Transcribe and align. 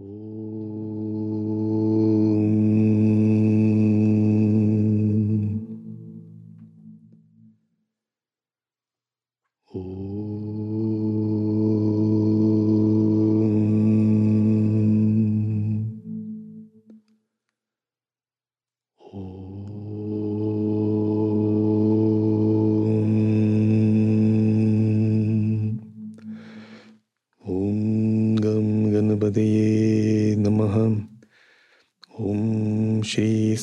Ooh. 0.00 0.55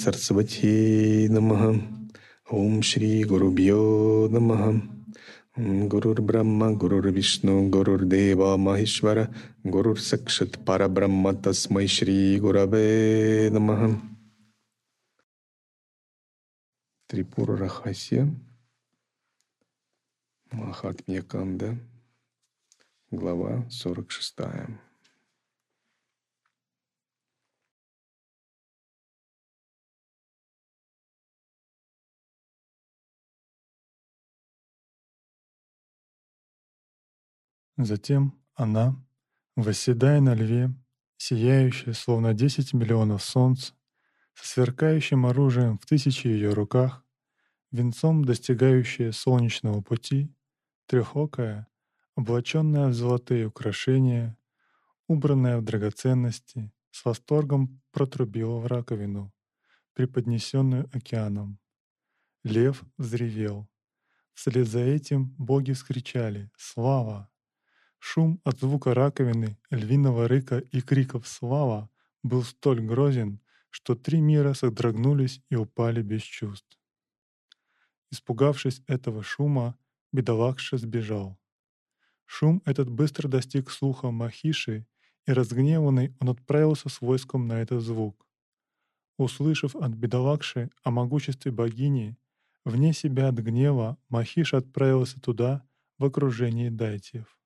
Сарсвати 0.03 1.29
Намаха. 1.31 1.79
Ом 2.49 2.83
Шри 2.83 3.23
Гуру 3.23 3.51
Гурубхьо 3.51 4.27
Намаха. 4.29 4.81
Гурур 5.55 6.21
Брахма, 6.21 6.71
Гурур 6.73 7.07
Вишну, 7.07 7.69
Гурур 7.69 8.03
Дево 8.03 8.57
Махешвара, 8.57 9.33
Гурур 9.63 10.01
Сакшат 10.01 10.65
Парабрахма 10.65 11.33
Тасмай 11.33 11.87
Шри 11.87 12.37
Гураве 12.37 13.49
Намаха. 13.49 14.01
Трипура 17.07 17.55
Рахасия, 17.57 18.27
Махатмья 20.51 21.21
Кханда, 21.21 21.77
глава 23.11 23.65
46. 23.69 24.35
Затем 37.77 38.39
она, 38.53 38.95
восседая 39.55 40.21
на 40.21 40.35
льве, 40.35 40.73
сияющая, 41.17 41.93
словно 41.93 42.33
десять 42.33 42.73
миллионов 42.73 43.23
солнц, 43.23 43.71
со 44.35 44.47
сверкающим 44.47 45.25
оружием 45.25 45.79
в 45.79 45.85
тысячи 45.85 46.27
ее 46.27 46.53
руках, 46.53 47.03
венцом 47.71 48.25
достигающая 48.25 49.11
солнечного 49.11 49.81
пути, 49.81 50.31
трехокая, 50.85 51.67
облаченная 52.15 52.89
в 52.89 52.93
золотые 52.93 53.47
украшения, 53.47 54.37
убранная 55.07 55.57
в 55.57 55.63
драгоценности, 55.63 56.71
с 56.91 57.03
восторгом 57.05 57.81
протрубила 57.91 58.59
в 58.59 58.67
раковину, 58.67 59.33
преподнесенную 59.93 60.89
океаном. 60.93 61.59
Лев 62.43 62.83
взревел. 62.97 63.67
Вслед 64.33 64.67
за 64.67 64.79
этим 64.79 65.35
боги 65.37 65.71
вскричали 65.71 66.51
«Слава!» 66.55 67.32
Шум 68.05 68.41
от 68.43 68.59
звука 68.59 68.93
раковины, 68.93 69.57
львиного 69.71 70.27
рыка 70.27 70.59
и 70.59 70.81
криков 70.81 71.25
«Слава!» 71.25 71.89
был 72.21 72.43
столь 72.43 72.81
грозен, 72.81 73.39
что 73.69 73.95
три 73.95 74.19
мира 74.19 74.53
содрогнулись 74.53 75.41
и 75.49 75.55
упали 75.55 76.01
без 76.01 76.21
чувств. 76.21 76.77
Испугавшись 78.11 78.81
этого 78.87 79.23
шума, 79.23 79.77
бедолакша 80.11 80.77
сбежал. 80.77 81.39
Шум 82.25 82.61
этот 82.65 82.89
быстро 82.89 83.29
достиг 83.29 83.71
слуха 83.71 84.11
Махиши, 84.11 84.85
и 85.25 85.31
разгневанный 85.31 86.13
он 86.19 86.29
отправился 86.29 86.89
с 86.89 86.99
войском 86.99 87.47
на 87.47 87.61
этот 87.61 87.81
звук. 87.81 88.27
Услышав 89.17 89.77
от 89.77 89.91
бедолакши 89.91 90.71
о 90.83 90.91
могуществе 90.91 91.53
богини, 91.53 92.17
вне 92.65 92.91
себя 92.91 93.29
от 93.29 93.35
гнева 93.35 93.97
Махиш 94.09 94.53
отправился 94.53 95.21
туда 95.21 95.65
в 95.97 96.03
окружении 96.03 96.67
дайтьев. 96.67 97.37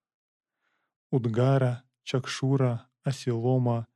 Удгара, 1.12 1.84
Чакшура, 2.04 2.90
Асилома, 3.04 3.88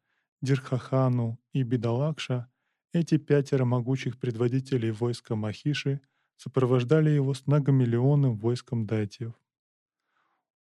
Дирхахану 0.41 1.39
и 1.53 1.63
Бидалакша, 1.63 2.49
эти 2.93 3.17
пятеро 3.17 3.65
могучих 3.65 4.19
предводителей 4.19 4.91
войска 4.91 5.35
Махиши 5.35 6.01
сопровождали 6.37 7.09
его 7.09 7.33
с 7.33 7.45
многомиллионным 7.47 8.37
войском 8.37 8.85
дайтьев. 8.85 9.33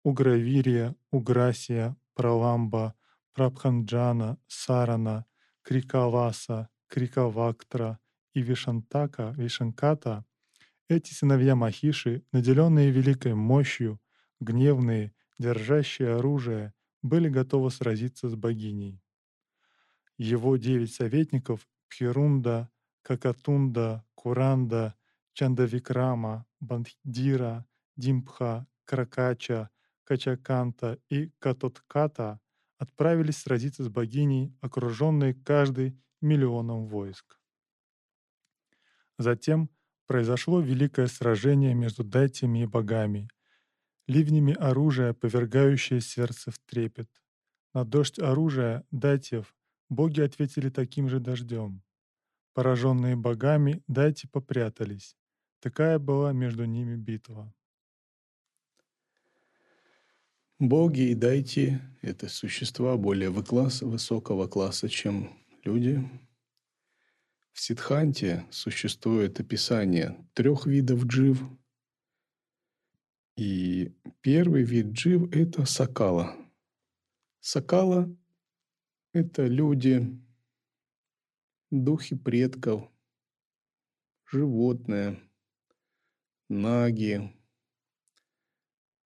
Угравирия, 0.03 0.95
Уграсия, 1.11 1.95
Праламба, 2.13 2.95
Прабханджана, 3.33 4.37
Сарана, 4.47 5.25
Крикаваса, 5.61 6.69
Крикавактра 6.87 7.99
и 8.33 8.41
Вишантака, 8.41 9.33
Вишанката— 9.37 10.25
эти 10.89 11.13
сыновья 11.13 11.55
Махиши, 11.55 12.23
наделенные 12.31 12.91
великой 12.91 13.33
мощью, 13.33 13.99
гневные 14.39 15.13
держащие 15.39 16.15
оружие, 16.15 16.73
были 17.01 17.29
готовы 17.29 17.71
сразиться 17.71 18.29
с 18.29 18.35
богиней. 18.35 19.01
Его 20.17 20.57
девять 20.57 20.93
советников 20.93 21.67
Пхирунда, 21.89 22.69
Какатунда, 23.01 24.05
Куранда, 24.15 24.95
Чандавикрама, 25.33 26.45
Бандира, 26.59 27.65
Димпха, 27.97 28.67
Кракача, 28.85 29.69
Качаканта 30.03 30.99
и 31.09 31.29
Катотката 31.39 32.39
отправились 32.77 33.37
сразиться 33.37 33.83
с 33.83 33.89
богиней, 33.89 34.55
окруженной 34.61 35.33
каждый 35.33 35.99
миллионом 36.21 36.87
войск. 36.87 37.39
Затем 39.17 39.69
произошло 40.05 40.59
великое 40.59 41.07
сражение 41.07 41.73
между 41.73 42.03
дайтями 42.03 42.63
и 42.63 42.65
богами— 42.65 43.29
ливнями 44.07 44.53
оружия, 44.53 45.13
повергающее 45.13 46.01
сердце 46.01 46.51
в 46.51 46.59
трепет. 46.59 47.09
На 47.73 47.85
дождь 47.85 48.19
оружия, 48.19 48.83
датьев, 48.91 49.55
боги 49.89 50.21
ответили 50.21 50.69
таким 50.69 51.09
же 51.09 51.19
дождем. 51.19 51.81
Пораженные 52.53 53.15
богами, 53.15 53.83
дайте 53.87 54.27
попрятались. 54.27 55.15
Такая 55.59 55.97
была 55.97 56.33
между 56.33 56.65
ними 56.65 56.95
битва. 56.95 57.53
Боги 60.59 61.09
и 61.09 61.15
дайте– 61.15 61.81
это 62.01 62.29
существа 62.29 62.95
более 62.95 63.33
класса, 63.43 63.85
высокого 63.85 64.47
класса, 64.47 64.87
чем 64.87 65.33
люди. 65.63 66.07
В 67.51 67.59
Сидханте 67.59 68.45
существует 68.49 69.39
описание 69.39 70.15
трех 70.33 70.65
видов 70.65 71.05
джив– 71.05 71.41
и 73.35 73.91
первый 74.21 74.63
вид 74.63 74.93
джив– 74.93 75.29
это 75.31 75.65
сакала. 75.65 76.35
Сакала– 77.39 78.15
это 79.13 79.47
люди, 79.47 80.19
духи 81.71 82.15
предков, 82.15 82.89
животные, 84.25 85.19
наги, 86.49 87.33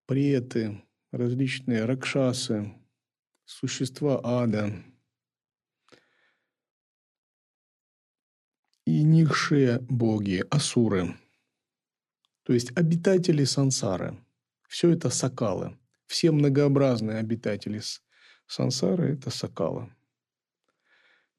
преты, 0.05 0.83
различные 1.11 1.85
ракшасы, 1.85 2.73
существа 3.45 4.19
ада 4.23 4.83
и 8.85 9.03
низшие 9.03 9.79
боги, 9.79 10.44
асуры– 10.49 11.17
то 12.47 12.53
есть 12.53 12.71
обитатели 12.77 13.43
сансары. 13.43 14.15
Все 14.69 14.91
это 14.91 15.09
сакалы. 15.09 15.77
Все 16.05 16.31
многообразные 16.31 17.17
обитатели 17.17 17.81
сансары– 18.47 19.11
это 19.15 19.31
сакалы. 19.31 19.89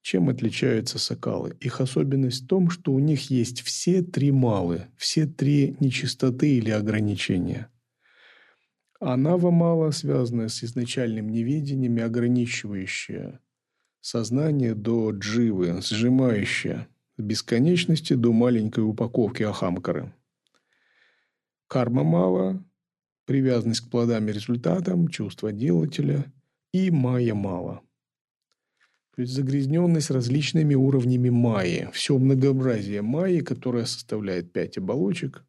Чем 0.03 0.29
отличаются 0.29 0.99
сакалы? 0.99 1.57
Их 1.61 1.81
особенность 1.81 2.45
в 2.45 2.47
том, 2.47 2.69
что 2.69 2.93
у 2.93 2.99
них 2.99 3.31
есть 3.31 3.63
все 3.63 4.03
три 4.03 4.31
малы, 4.33 4.89
все 4.99 5.25
три 5.25 5.79
нечистоты 5.81 6.59
или 6.59 6.69
ограничения. 6.69 7.71
А 9.01 9.17
нава 9.17 9.51
мала, 9.51 9.93
связанная 9.93 10.49
с 10.49 10.63
изначальным 10.63 11.31
неведением 11.31 11.97
и 11.97 12.03
ограничивающая 12.03 13.41
сознание 14.03 14.75
до 14.75 15.13
дживы, 15.13 15.81
сжимающая 15.81 16.87
бесконечности 17.17 18.13
до 18.13 18.35
маленькой 18.35 18.85
упаковки 18.85 19.43
ахамкары– 19.43 20.13
Карма 21.69 22.03
мало, 22.03 22.65
привязанность 23.27 23.83
к 23.83 23.91
плодам 23.91 24.27
и 24.29 24.33
результатам, 24.33 25.09
чувство 25.09 25.53
делателя 25.53 26.33
и 26.73 26.91
майя 26.91 27.35
мало. 27.35 27.83
То 29.15 29.23
есть 29.23 29.35
загрязненность 29.35 30.11
различными 30.11 30.75
уровнями 30.75 31.29
майи. 31.29 31.91
Все 31.93 32.17
многообразие 32.17 33.03
майи, 33.03 33.41
которое 33.41 33.85
составляет 33.85 34.53
пять 34.53 34.79
оболочек. 34.79 35.45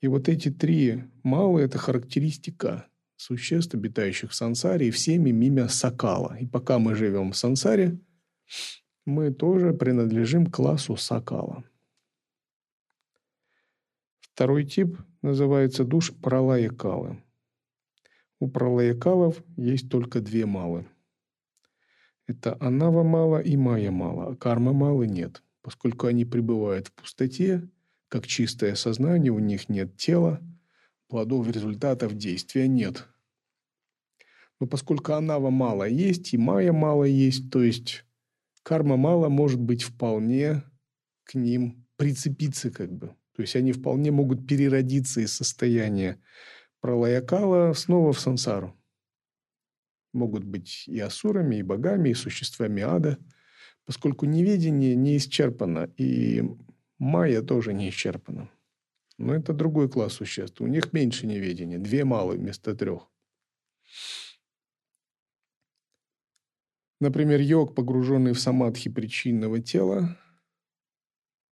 И 0.00 0.08
вот 0.08 0.28
эти 0.28 0.50
три 0.50 1.04
мало– 1.22 1.58
это 1.60 1.76
характеристика 1.78 2.86
существ, 3.16 3.74
обитающих 3.74 4.30
в 4.30 4.34
сансаре, 4.34 4.88
и 4.88 4.90
всеми 4.90 5.30
мимо 5.30 5.68
сакала. 5.68 6.36
И 6.40 6.46
пока 6.46 6.78
мы 6.78 6.94
живем 6.94 7.32
в 7.32 7.36
сансаре, 7.36 7.98
мы 9.04 9.32
тоже 9.32 9.74
принадлежим 9.74 10.46
классу 10.46 10.96
сакала. 10.96 11.64
Второй 14.20 14.64
тип 14.64 14.98
называется 15.26 15.84
душ 15.84 16.12
пралаякалы. 16.14 17.22
У 18.38 18.48
пралаякалов 18.48 19.42
есть 19.56 19.90
только 19.90 20.20
две 20.20 20.46
малы. 20.46 20.86
Это 22.26 22.56
анава 22.60 23.02
мала 23.02 23.40
и 23.40 23.56
майя 23.56 23.90
мала, 23.90 24.32
а 24.32 24.36
карма 24.36 24.72
малы 24.72 25.06
нет. 25.06 25.42
Поскольку 25.62 26.06
они 26.06 26.24
пребывают 26.24 26.88
в 26.88 26.92
пустоте, 26.92 27.68
как 28.08 28.26
чистое 28.26 28.74
сознание, 28.74 29.32
у 29.32 29.38
них 29.38 29.68
нет 29.68 29.96
тела, 29.96 30.40
плодов 31.08 31.48
результатов 31.50 32.14
действия 32.14 32.68
нет. 32.68 33.06
Но 34.60 34.66
поскольку 34.66 35.12
анава 35.12 35.50
мало 35.50 35.84
есть 35.84 36.32
и 36.34 36.38
майя 36.38 36.72
мало 36.72 37.04
есть, 37.04 37.50
то 37.50 37.62
есть 37.62 38.04
карма 38.62 38.96
мало 38.96 39.28
может 39.28 39.60
быть 39.60 39.82
вполне 39.82 40.62
к 41.24 41.34
ним 41.34 41.84
прицепиться 41.96 42.70
как 42.70 42.92
бы. 42.92 43.14
То 43.36 43.42
есть 43.42 43.54
они 43.54 43.72
вполне 43.72 44.10
могут 44.10 44.48
переродиться 44.48 45.20
из 45.20 45.34
состояния 45.34 46.18
пролаякала 46.80 47.72
снова 47.74 48.12
в 48.12 48.20
сансару. 48.20 48.74
Могут 50.12 50.44
быть 50.44 50.84
и 50.86 50.98
асурами, 51.00 51.56
и 51.56 51.62
богами, 51.62 52.10
и 52.10 52.14
существами 52.14 52.82
ада, 52.82 53.18
поскольку 53.84 54.24
неведение 54.24 54.94
не 54.94 55.18
исчерпано, 55.18 55.90
и 55.98 56.44
майя 56.98 57.42
тоже 57.42 57.74
не 57.74 57.90
исчерпана. 57.90 58.50
Но 59.18 59.34
это 59.34 59.52
другой 59.52 59.90
класс 59.90 60.14
существ. 60.14 60.60
У 60.60 60.66
них 60.66 60.92
меньше 60.92 61.26
неведения. 61.26 61.78
Две 61.78 62.04
малые 62.04 62.38
вместо 62.38 62.74
трех. 62.74 63.10
Например, 67.00 67.40
йог, 67.40 67.74
погруженный 67.74 68.32
в 68.32 68.40
самадхи 68.40 68.88
причинного 68.88 69.60
тела, 69.60 70.16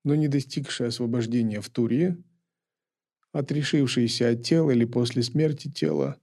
но 0.04 0.14
не 0.14 0.28
достигший 0.28 0.88
освобождения 0.88 1.60
в 1.60 1.68
туре, 1.70 2.16
отрешившийся 3.32 4.30
от 4.30 4.42
тела 4.42 4.70
или 4.70 4.84
после 4.84 5.22
смерти 5.22 5.70
тела, 5.70 6.20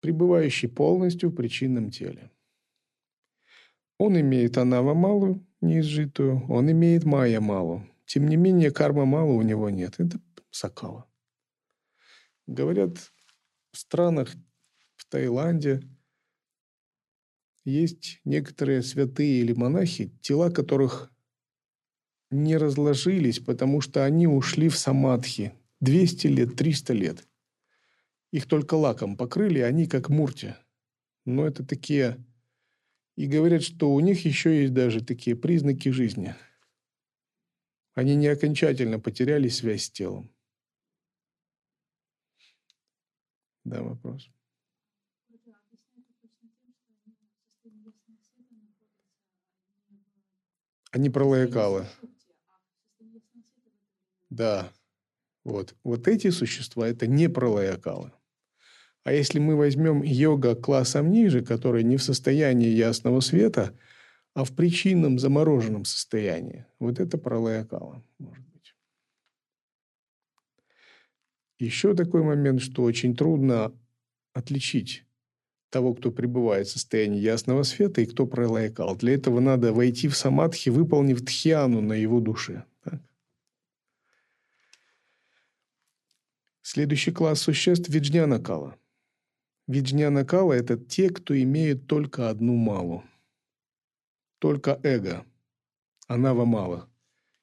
пребывающий 0.00 0.68
полностью 0.68 1.30
в 1.30 1.34
причинном 1.34 1.90
теле. 1.90 2.30
Он 3.98 4.20
имеет 4.20 4.58
анава 4.58 4.92
малую, 4.92 5.46
неизжитую, 5.60 6.44
он 6.48 6.70
имеет 6.70 7.04
майя 7.04 7.40
малую. 7.40 7.88
Тем 8.04 8.28
не 8.28 8.36
менее, 8.36 8.70
карма 8.70 9.06
мало 9.06 9.32
у 9.32 9.42
него 9.42 9.70
нет. 9.70 9.94
Это 9.98 10.20
сакала. 10.50 11.08
Говорят, 12.46 12.98
в 13.70 13.78
странах, 13.78 14.34
в 14.96 15.06
Таиланде 15.06 15.82
есть 17.64 18.20
некоторые 18.24 18.82
святые 18.82 19.40
или 19.40 19.54
монахи, 19.54 20.10
тела 20.20 20.50
которых 20.50 21.13
не 22.34 22.56
разложились, 22.56 23.38
потому 23.38 23.80
что 23.80 24.04
они 24.04 24.26
ушли 24.26 24.68
в 24.68 24.76
самадхи 24.76 25.52
200 25.80 26.26
лет, 26.26 26.56
300 26.56 26.92
лет. 26.92 27.28
Их 28.32 28.46
только 28.46 28.74
лаком 28.74 29.16
покрыли, 29.16 29.60
они 29.60 29.86
как 29.86 30.08
мурти. 30.08 30.54
Но 31.24 31.46
это 31.46 31.64
такие... 31.64 32.18
И 33.16 33.26
говорят, 33.26 33.62
что 33.62 33.94
у 33.94 34.00
них 34.00 34.24
еще 34.24 34.62
есть 34.62 34.74
даже 34.74 35.04
такие 35.04 35.36
признаки 35.36 35.90
жизни. 35.90 36.34
Они 37.94 38.16
не 38.16 38.26
окончательно 38.26 38.98
потеряли 38.98 39.46
связь 39.46 39.84
с 39.84 39.90
телом. 39.90 40.34
Да, 43.62 43.82
вопрос. 43.82 44.28
Они 50.90 51.08
пролаякалы. 51.08 51.86
Да. 54.36 54.72
Вот. 55.44 55.76
Вот 55.84 56.08
эти 56.08 56.30
существа– 56.30 56.88
это 56.88 57.06
не 57.06 57.28
пролаякалы. 57.28 58.12
А 59.04 59.12
если 59.12 59.38
мы 59.38 59.54
возьмем 59.54 60.02
йога 60.02 60.56
классом 60.56 61.10
ниже, 61.10 61.44
который 61.44 61.84
не 61.84 61.96
в 61.96 62.02
состоянии 62.02 62.68
ясного 62.68 63.20
света, 63.20 63.78
а 64.34 64.44
в 64.44 64.52
причинном 64.56 65.18
замороженном 65.18 65.84
состоянии, 65.84 66.66
вот 66.80 66.98
это 66.98 67.18
пролаякала, 67.18 68.02
может 68.18 68.44
быть. 68.48 68.74
Еще 71.58 71.94
такой 71.94 72.22
момент, 72.22 72.60
что 72.60 72.82
очень 72.82 73.14
трудно 73.14 73.72
отличить 74.32 75.04
того, 75.70 75.94
кто 75.94 76.10
пребывает 76.10 76.66
в 76.66 76.72
состоянии 76.72 77.20
ясного 77.20 77.62
света, 77.62 78.00
и 78.00 78.06
кто 78.06 78.26
пролаякал. 78.26 78.96
Для 78.96 79.14
этого 79.14 79.40
надо 79.40 79.72
войти 79.72 80.08
в 80.08 80.16
самадхи, 80.16 80.70
выполнив 80.70 81.24
тхьяну 81.24 81.80
на 81.80 81.92
его 81.92 82.20
душе. 82.20 82.64
Так? 82.82 83.00
Следующий 86.66 87.12
класс 87.12 87.42
существ– 87.42 87.88
виджняна-кала. 87.90 88.74
Виджняна-кала– 89.68 90.52
это 90.54 90.78
те, 90.78 91.10
кто 91.10 91.38
имеют 91.38 91.86
только 91.86 92.30
одну 92.30 92.56
малу. 92.56 93.04
Только 94.38 94.80
эго. 94.82 95.26
Анава 96.08 96.46
мало. 96.46 96.88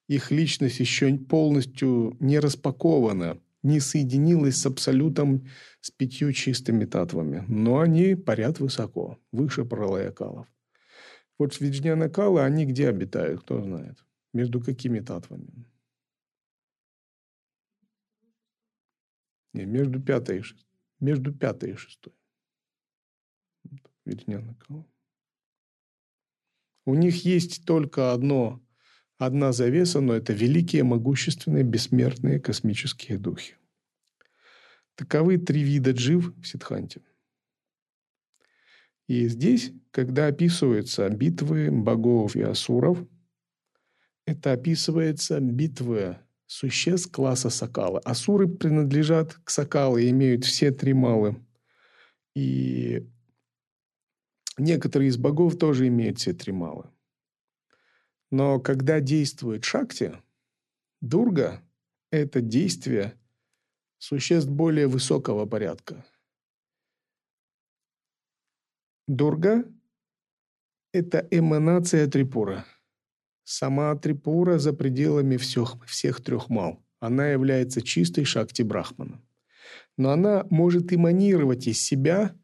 Их 0.08 0.32
личность 0.32 0.80
еще 0.80 1.16
полностью 1.20 2.18
не 2.20 2.40
распакована, 2.40 3.40
не 3.62 3.80
соединилась 3.80 4.58
с 4.58 4.66
абсолютом 4.66 5.48
с 5.82 5.92
пятью 5.92 6.34
чистыми 6.34 6.86
татвами. 6.86 7.46
Но 7.48 7.80
они 7.80 8.16
парят 8.16 8.60
высоко, 8.60 9.20
выше 9.32 9.66
пралаякалов. 9.66 10.48
Вот 11.38 11.62
виджняна-калы, 11.62 12.42
они 12.42 12.66
где 12.66 12.90
обитают, 12.90 13.42
кто 13.42 13.62
знает? 13.62 14.04
Между 14.34 14.62
какими 14.62 15.00
татвами? 15.00 15.71
Не, 19.53 19.65
между 19.65 20.01
пятой 20.01 20.39
и 20.39 20.42
шестой. 20.42 20.80
Между 21.00 21.33
пятой 21.33 21.71
и 21.71 21.75
шестой. 21.75 22.13
Верняна 24.06 24.56
У 26.86 26.95
них 26.95 27.25
есть 27.25 27.65
только 27.65 28.13
одно, 28.13 28.62
одна 29.18 29.51
завеса, 29.51 30.01
но 30.01 30.13
это 30.13 30.33
великие, 30.33 30.83
могущественные, 30.83 31.63
бессмертные 31.63 32.39
космические 32.39 33.18
духи. 33.18 33.56
Таковы 34.95 35.38
три 35.38 35.63
вида 35.63 35.92
джив 35.92 36.33
в 36.38 36.45
Сидханте. 36.45 37.01
И 39.07 39.27
здесь, 39.27 39.74
когда 39.91 40.27
описываются 40.27 41.10
битвы 41.10 41.70
богов 41.70 42.36
и 42.36 42.41
асуров, 42.41 43.05
это 44.25 44.53
описывается 44.53 45.39
битвы 45.39 46.17
существ 46.51 47.10
класса 47.12 47.50
Сакала. 47.50 48.00
Асуры 48.00 48.46
принадлежат 48.50 49.36
к 49.46 49.50
Сакалу 49.50 49.98
и 49.98 50.10
имеют 50.10 50.43
все 50.43 50.72
три 50.72 50.93
малы. 50.93 51.41
И 52.36 53.08
некоторые 54.58 55.08
из 55.08 55.17
богов 55.17 55.58
тоже 55.58 55.88
имеют 55.88 56.20
все 56.20 56.34
три 56.34 56.51
малы. 56.51 56.89
Но 58.31 58.60
когда 58.60 59.00
действует 59.00 59.63
Шакти, 59.63 60.13
Дурга– 61.00 61.63
это 62.12 62.41
действие 62.41 63.17
существ 63.98 64.50
более 64.50 64.88
высокого 64.88 65.46
порядка. 65.46 66.05
Дурга– 69.08 69.63
это 70.91 71.25
эманация 71.31 72.08
Трипура– 72.08 72.65
Сама 73.43 73.95
Трипура 73.95 74.60
за 74.60 74.74
пределами 74.74 75.38
всех, 75.38 75.83
всех 75.86 76.21
трех 76.21 76.50
мал. 76.50 76.83
Она 77.00 77.27
является 77.27 77.81
чистой 77.81 78.24
шакти 78.24 78.62
Брахмана. 78.62 79.21
Но 79.98 80.12
она 80.12 80.45
может 80.50 80.93
эманировать 80.93 81.67
из 81.67 81.81
себя 81.81 82.36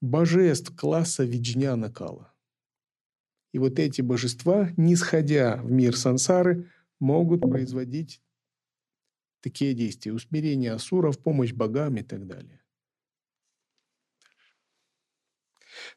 божеств 0.00 0.74
класса 0.76 1.24
Виджняна 1.24 1.90
Кала. 1.90 2.32
И 3.52 3.58
вот 3.58 3.78
эти 3.78 4.00
божества, 4.00 4.70
не 4.76 4.96
сходя 4.96 5.56
в 5.58 5.70
мир 5.70 5.96
сансары, 5.96 6.70
могут 6.98 7.42
производить 7.42 8.20
такие 9.40 9.74
действия. 9.74 10.12
Усмирение 10.12 10.72
асуров, 10.72 11.18
помощь 11.18 11.52
богам 11.52 11.96
и 11.96 12.02
так 12.02 12.26
далее. 12.26 12.60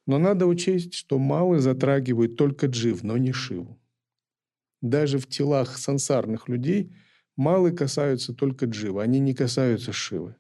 Но 0.06 0.20
надо 0.20 0.46
учесть, 0.46 0.94
что 0.94 1.18
малы 1.18 1.60
затрагивают 1.60 2.38
только 2.38 2.68
джив, 2.68 3.04
но 3.04 3.18
не 3.18 3.32
шиву. 3.32 3.80
Даже 4.82 5.18
в 5.18 5.28
телах 5.28 5.78
сансарных 5.78 6.50
людей 6.50 6.96
малы 7.36 7.72
касаются 7.72 8.34
только 8.34 8.66
джива, 8.66 9.04
они 9.04 9.20
не 9.20 9.34
касаются 9.34 9.92
шивы. 9.94 10.36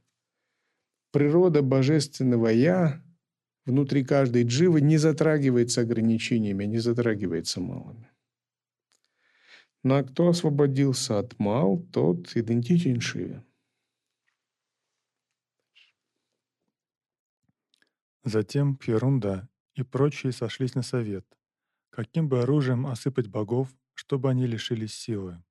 Природа 1.12 1.62
божественного 1.62 2.50
«я» 2.50 3.02
внутри 3.66 4.04
каждой 4.04 4.44
дживы 4.44 4.82
не 4.82 4.98
затрагивается 4.98 5.82
ограничениями, 5.82 6.66
не 6.66 6.80
затрагивается 6.80 7.62
малыми. 7.62 8.10
Ну 9.84 9.96
а 9.96 10.04
кто 10.04 10.30
освободился 10.30 11.20
от 11.20 11.38
мал, 11.38 11.78
тот 11.94 12.36
идентичен 12.36 13.00
Шиве. 13.00 13.44
Затем 18.24 18.76
Пьерунда 18.76 19.48
и 19.76 19.84
прочие 19.84 20.32
сошлись 20.32 20.74
на 20.74 20.82
совет, 20.82 21.26
каким 21.92 22.28
бы 22.28 22.42
оружием 22.42 22.88
осыпать 22.88 23.28
богов, 23.28 23.70
чтобы 23.96 24.30
они 24.30 24.46
лишились 24.46 24.94
силы. 24.94 25.44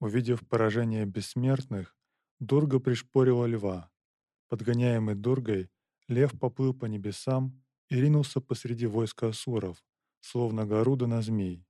Увидев 0.00 0.46
поражение 0.46 1.06
бессмертных, 1.06 1.96
Дурга 2.40 2.80
пришпорила 2.80 3.46
льва. 3.46 3.90
Подгоняемый 4.48 5.14
Дургой, 5.14 5.70
лев 6.08 6.38
поплыл 6.38 6.74
по 6.74 6.86
небесам 6.86 7.62
и 7.88 8.00
ринулся 8.00 8.40
посреди 8.40 8.86
войска 8.86 9.28
асуров, 9.28 9.84
словно 10.20 10.66
горуда 10.66 11.06
на 11.06 11.22
змей. 11.22 11.66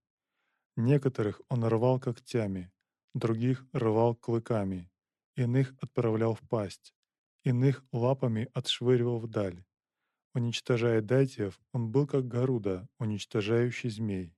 Некоторых 0.77 1.41
он 1.49 1.65
рвал 1.65 2.01
когтями, 2.01 2.73
других 3.15 3.65
рвал 3.73 4.15
клыками, 4.15 4.91
иных 5.37 5.75
отправлял 5.81 6.35
в 6.35 6.41
пасть, 6.41 6.95
иных 7.45 7.85
лапами 7.93 8.49
отшвыривал 8.53 9.19
вдаль. 9.19 9.65
Уничтожая 10.35 11.01
дайтев, 11.01 11.59
он 11.73 11.91
был 11.91 12.07
как 12.07 12.29
горуда, 12.29 12.89
уничтожающий 12.99 13.89
змей. 13.89 14.36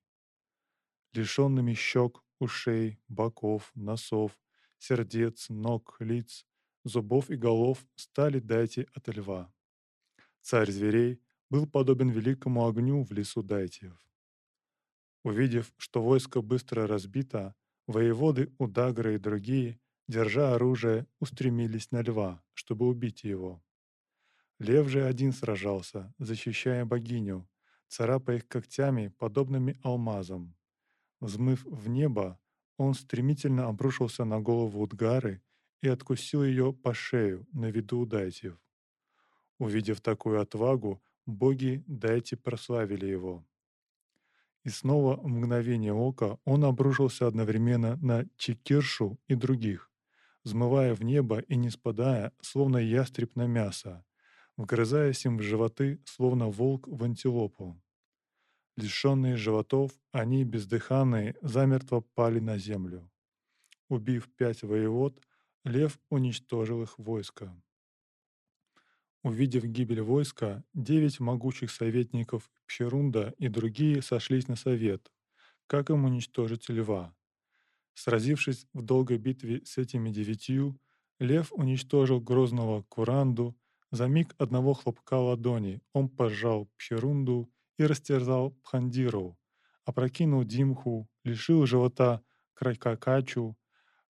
Лишенными 1.12 1.74
щек, 1.74 2.22
ушей, 2.38 2.98
боков, 3.08 3.70
носов, 3.74 4.38
сердец, 4.78 5.48
ног, 5.48 5.96
лиц, 6.00 6.46
зубов 6.84 7.30
и 7.30 7.36
голов 7.36 7.86
стали 7.96 8.38
дайте 8.40 8.86
от 8.94 9.08
льва. 9.08 9.52
Царь 10.42 10.70
зверей 10.70 11.20
был 11.50 11.66
подобен 11.66 12.10
великому 12.10 12.66
огню 12.66 13.04
в 13.04 13.12
лесу 13.12 13.42
дайтев. 13.42 13.92
Увидев, 15.24 15.72
что 15.76 16.02
войско 16.02 16.42
быстро 16.42 16.86
разбито, 16.86 17.54
воеводы 17.86 18.54
Удагры 18.58 19.14
и 19.14 19.18
другие, 19.18 19.80
держа 20.06 20.54
оружие, 20.54 21.06
устремились 21.20 21.90
на 21.90 22.02
льва, 22.02 22.42
чтобы 22.54 22.86
убить 22.86 23.24
его. 23.24 23.62
Лев 24.58 24.88
же 24.88 25.04
один 25.04 25.32
сражался, 25.32 26.12
защищая 26.18 26.84
богиню, 26.84 27.48
царапая 27.88 28.38
их 28.38 28.48
когтями, 28.48 29.08
подобными 29.18 29.78
алмазам. 29.82 30.57
Взмыв 31.20 31.64
в 31.64 31.88
небо, 31.88 32.38
он 32.76 32.94
стремительно 32.94 33.66
обрушился 33.66 34.24
на 34.24 34.40
голову 34.40 34.80
Удгары 34.80 35.42
и 35.82 35.88
откусил 35.88 36.44
ее 36.44 36.72
по 36.72 36.94
шею 36.94 37.46
на 37.52 37.70
виду 37.70 38.06
Дайтев. 38.06 38.56
Увидев 39.58 40.00
такую 40.00 40.40
отвагу, 40.40 41.02
боги 41.26 41.82
Дайти 41.86 42.36
прославили 42.36 43.06
его. 43.06 43.44
И 44.64 44.70
снова 44.70 45.16
в 45.16 45.26
мгновение 45.26 45.92
ока 45.92 46.38
он 46.44 46.64
обрушился 46.64 47.26
одновременно 47.26 47.96
на 47.96 48.26
Чекиршу 48.36 49.18
и 49.26 49.34
других, 49.34 49.90
взмывая 50.44 50.94
в 50.94 51.02
небо 51.02 51.40
и 51.40 51.56
не 51.56 51.70
спадая, 51.70 52.32
словно 52.40 52.78
ястреб 52.78 53.34
на 53.34 53.46
мясо, 53.46 54.04
вгрызаясь 54.56 55.24
им 55.24 55.38
в 55.38 55.42
животы, 55.42 56.00
словно 56.04 56.48
волк 56.48 56.86
в 56.86 57.02
антилопу. 57.02 57.80
Лишенные 58.78 59.36
животов, 59.36 59.90
они, 60.12 60.44
бездыханные, 60.44 61.34
замертво 61.42 62.00
пали 62.14 62.38
на 62.38 62.58
землю. 62.58 63.10
Убив 63.88 64.28
пять 64.36 64.62
воевод, 64.62 65.20
лев 65.64 65.98
уничтожил 66.10 66.84
их 66.84 66.96
войско. 66.96 67.60
Увидев 69.24 69.64
гибель 69.64 70.00
войска, 70.00 70.62
девять 70.74 71.18
могучих 71.18 71.72
советников 71.72 72.48
Пщерунда 72.66 73.34
и 73.36 73.48
другие 73.48 74.00
сошлись 74.00 74.46
на 74.46 74.54
совет, 74.54 75.10
как 75.66 75.90
им 75.90 76.04
уничтожить 76.04 76.68
льва. 76.68 77.12
Сразившись 77.94 78.68
в 78.72 78.82
долгой 78.82 79.18
битве 79.18 79.60
с 79.64 79.76
этими 79.76 80.10
девятью, 80.10 80.80
лев 81.18 81.52
уничтожил 81.52 82.20
грозного 82.20 82.82
Куранду, 82.82 83.56
за 83.90 84.06
миг 84.06 84.36
одного 84.38 84.72
хлопка 84.72 85.14
ладони 85.14 85.80
он 85.92 86.08
пожал 86.08 86.70
Пщерунду 86.76 87.50
и 87.78 87.84
растерзал 87.84 88.50
Пхандиру, 88.62 89.38
опрокинул 89.84 90.44
Димху, 90.44 91.08
лишил 91.24 91.64
живота 91.66 92.22
Крайкакачу, 92.54 93.56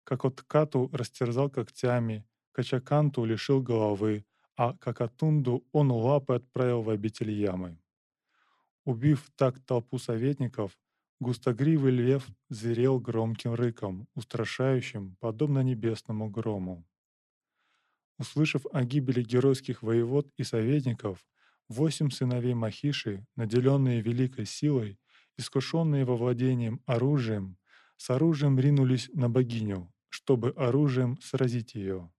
Какоткату 0.03 0.89
растерзал 0.93 1.49
когтями, 1.49 2.25
Качаканту 2.53 3.25
лишил 3.25 3.61
головы, 3.61 4.25
а 4.55 4.73
Какатунду 4.77 5.67
он 5.73 5.91
лапы 5.91 6.35
отправил 6.35 6.81
в 6.81 6.89
обитель 6.89 7.31
ямы. 7.31 7.77
Убив 8.85 9.29
так 9.35 9.59
толпу 9.59 9.99
советников, 9.99 10.79
густогривый 11.19 11.91
лев 11.91 12.25
зверел 12.49 13.01
громким 13.01 13.53
рыком, 13.53 14.07
устрашающим, 14.15 15.17
подобно 15.19 15.59
небесному 15.59 16.29
грому. 16.29 16.85
Услышав 18.17 18.65
о 18.71 18.83
гибели 18.85 19.21
геройских 19.21 19.83
воевод 19.83 20.31
и 20.37 20.43
советников, 20.43 21.27
восемь 21.69 22.09
сыновей 22.09 22.53
Махиши, 22.53 23.25
наделенные 23.35 24.01
великой 24.01 24.45
силой, 24.45 24.99
искушенные 25.37 26.05
во 26.05 26.15
владением 26.15 26.81
оружием, 26.85 27.57
с 27.97 28.09
оружием 28.09 28.59
ринулись 28.59 29.09
на 29.13 29.29
богиню, 29.29 29.93
чтобы 30.09 30.51
оружием 30.51 31.19
сразить 31.21 31.75
ее. 31.75 32.11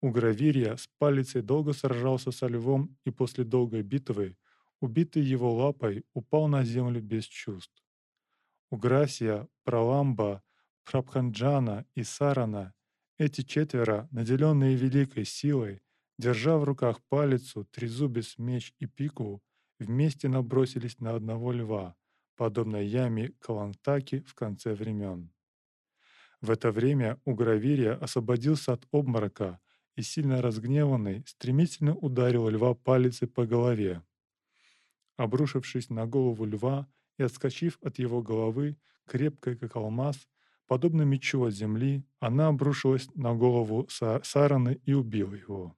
Угравирья 0.00 0.76
с 0.76 0.88
палицей 0.98 1.42
долго 1.42 1.72
сражался 1.72 2.30
со 2.30 2.46
львом 2.46 2.96
и 3.04 3.10
после 3.10 3.44
долгой 3.44 3.82
битвы, 3.82 4.36
убитый 4.80 5.22
его 5.22 5.54
лапой, 5.54 6.04
упал 6.12 6.48
на 6.48 6.64
землю 6.64 7.00
без 7.00 7.24
чувств. 7.24 7.82
Уграсия, 8.70 9.48
Праламба, 9.64 10.42
Прабханджана 10.84 11.86
и 11.94 12.02
Сарана— 12.02 12.74
эти 13.18 13.40
четверо, 13.40 14.08
наделенные 14.10 14.76
великой 14.76 15.24
силой, 15.24 15.80
держа 16.18 16.56
в 16.58 16.64
руках 16.64 17.00
палицу, 17.08 17.64
трезубец, 17.64 18.38
меч 18.38 18.74
и 18.78 18.86
пику, 18.86 19.42
вместе 19.78 20.28
набросились 20.28 20.98
на 21.00 21.14
одного 21.14 21.52
льва, 21.52 21.96
подобно 22.36 22.76
яме 22.76 23.32
Калантаки 23.40 24.20
в 24.20 24.34
конце 24.34 24.74
времен. 24.74 25.30
В 26.40 26.50
это 26.50 26.70
время 26.70 27.18
Угравирия 27.24 27.92
освободился 27.92 28.72
от 28.72 28.86
обморока 28.90 29.58
и, 29.96 30.02
сильно 30.02 30.42
разгневанный, 30.42 31.24
стремительно 31.26 31.94
ударил 31.94 32.48
льва 32.48 32.74
палицей 32.74 33.28
по 33.28 33.46
голове. 33.46 34.02
Обрушившись 35.16 35.88
на 35.88 36.06
голову 36.06 36.44
льва 36.44 36.86
и 37.18 37.22
отскочив 37.22 37.78
от 37.82 37.98
его 37.98 38.22
головы, 38.22 38.76
крепкая 39.06 39.56
как 39.56 39.76
алмаз, 39.76 40.28
подобно 40.66 41.02
мечу 41.02 41.42
от 41.44 41.54
земли, 41.54 42.04
она 42.20 42.48
обрушилась 42.48 43.08
на 43.14 43.34
голову 43.34 43.88
Сараны 43.88 44.80
и 44.84 44.92
убила 44.92 45.34
его. 45.34 45.76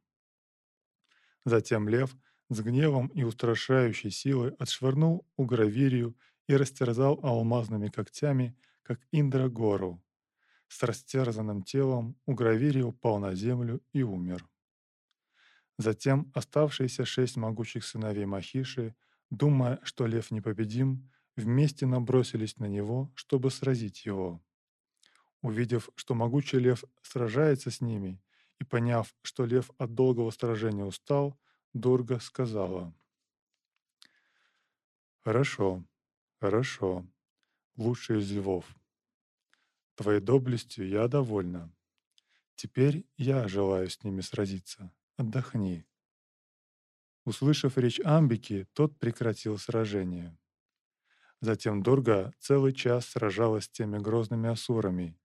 Затем 1.48 1.88
лев 1.88 2.14
с 2.50 2.60
гневом 2.60 3.06
и 3.08 3.22
устрашающей 3.22 4.10
силой 4.10 4.50
отшвырнул 4.58 5.26
Угравирию 5.36 6.14
и 6.46 6.54
растерзал 6.54 7.18
алмазными 7.22 7.88
когтями, 7.88 8.54
как 8.82 9.00
Индра 9.12 9.48
гору, 9.48 10.02
с 10.68 10.82
растерзанным 10.82 11.62
телом 11.62 12.16
Угравири 12.26 12.82
упал 12.82 13.18
на 13.18 13.34
землю 13.34 13.80
и 13.94 14.02
умер. 14.02 14.46
Затем 15.78 16.30
оставшиеся 16.34 17.06
шесть 17.06 17.36
могучих 17.36 17.86
сыновей 17.86 18.26
Махиши, 18.26 18.94
думая, 19.30 19.80
что 19.84 20.06
лев 20.06 20.30
непобедим, 20.30 21.10
вместе 21.34 21.86
набросились 21.86 22.58
на 22.58 22.66
него, 22.66 23.10
чтобы 23.14 23.50
сразить 23.50 24.04
его. 24.04 24.42
Увидев, 25.40 25.88
что 25.94 26.14
могучий 26.14 26.58
лев 26.58 26.84
сражается 27.00 27.70
с 27.70 27.80
ними, 27.80 28.20
и 28.60 28.64
поняв, 28.64 29.14
что 29.22 29.44
лев 29.44 29.70
от 29.78 29.94
долгого 29.94 30.30
сражения 30.30 30.84
устал, 30.84 31.38
Дурга 31.72 32.18
сказала 32.18 32.94
«Хорошо, 35.20 35.84
хорошо, 36.40 37.06
лучший 37.76 38.20
из 38.20 38.30
львов, 38.32 38.64
Твоей 39.94 40.20
доблестью 40.20 40.88
я 40.88 41.08
довольна. 41.08 41.74
Теперь 42.54 43.04
я 43.16 43.48
желаю 43.48 43.90
с 43.90 44.02
ними 44.04 44.20
сразиться. 44.20 44.92
Отдохни». 45.16 45.84
Услышав 47.24 47.76
речь 47.76 48.00
Амбики, 48.04 48.66
тот 48.72 48.96
прекратил 48.98 49.58
сражение. 49.58 50.38
Затем 51.40 51.82
Дурга 51.82 52.32
целый 52.38 52.72
час 52.72 53.06
сражалась 53.06 53.64
с 53.64 53.68
теми 53.68 53.98
грозными 53.98 54.48
асурами, 54.48 55.18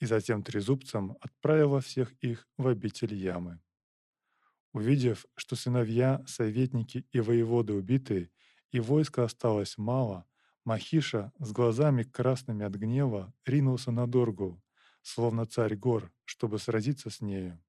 и 0.00 0.06
затем 0.06 0.42
трезубцем 0.42 1.16
отправила 1.20 1.80
всех 1.80 2.12
их 2.20 2.48
в 2.56 2.66
обитель 2.66 3.14
Ямы. 3.14 3.60
Увидев, 4.72 5.26
что 5.36 5.56
сыновья, 5.56 6.24
советники 6.26 7.06
и 7.12 7.20
воеводы 7.20 7.74
убиты, 7.74 8.30
и 8.72 8.80
войска 8.80 9.24
осталось 9.24 9.78
мало, 9.78 10.26
Махиша 10.64 11.32
с 11.38 11.52
глазами 11.52 12.02
красными 12.02 12.64
от 12.64 12.74
гнева 12.74 13.32
ринулся 13.44 13.90
на 13.90 14.06
Доргу, 14.06 14.62
словно 15.02 15.46
царь 15.46 15.74
гор, 15.74 16.12
чтобы 16.24 16.58
сразиться 16.58 17.10
с 17.10 17.20
нею. 17.20 17.62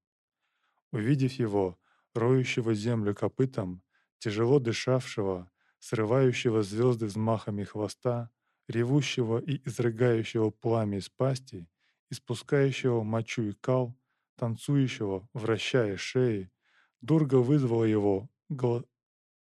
Увидев 0.91 1.33
его, 1.33 1.79
роющего 2.13 2.73
землю 2.73 3.15
копытом, 3.15 3.81
тяжело 4.19 4.59
дышавшего, 4.59 5.49
срывающего 5.79 6.61
звезды 6.61 7.07
взмахами 7.07 7.63
хвоста, 7.63 8.29
ревущего 8.67 9.39
и 9.39 9.67
изрыгающего 9.67 10.51
пламя 10.51 10.99
из 10.99 11.09
пасти, 11.09 11.67
испускающего 12.11 13.03
мочу 13.03 13.43
и 13.43 13.53
кал, 13.53 13.97
танцующего, 14.35 15.27
вращая 15.33 15.97
шеи, 15.97 16.51
Дурга 17.01 17.37
вызвала 17.37 17.85
его, 17.85 18.29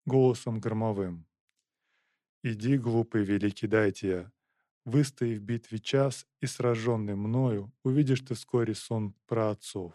голосом 0.07 0.61
громовым. 0.61 1.27
«Иди, 2.43 2.79
глупый 2.79 3.25
великий 3.25 3.67
Дайтия, 3.67 4.33
выстои 4.85 5.37
в 5.37 5.43
битве 5.43 5.79
час, 5.79 6.27
и 6.41 6.47
сраженный 6.47 7.15
мною 7.15 7.73
увидишь 7.85 8.21
ты 8.21 8.35
вскоре 8.35 8.75
сон 8.75 9.15
про 9.27 9.51
отцов». 9.51 9.93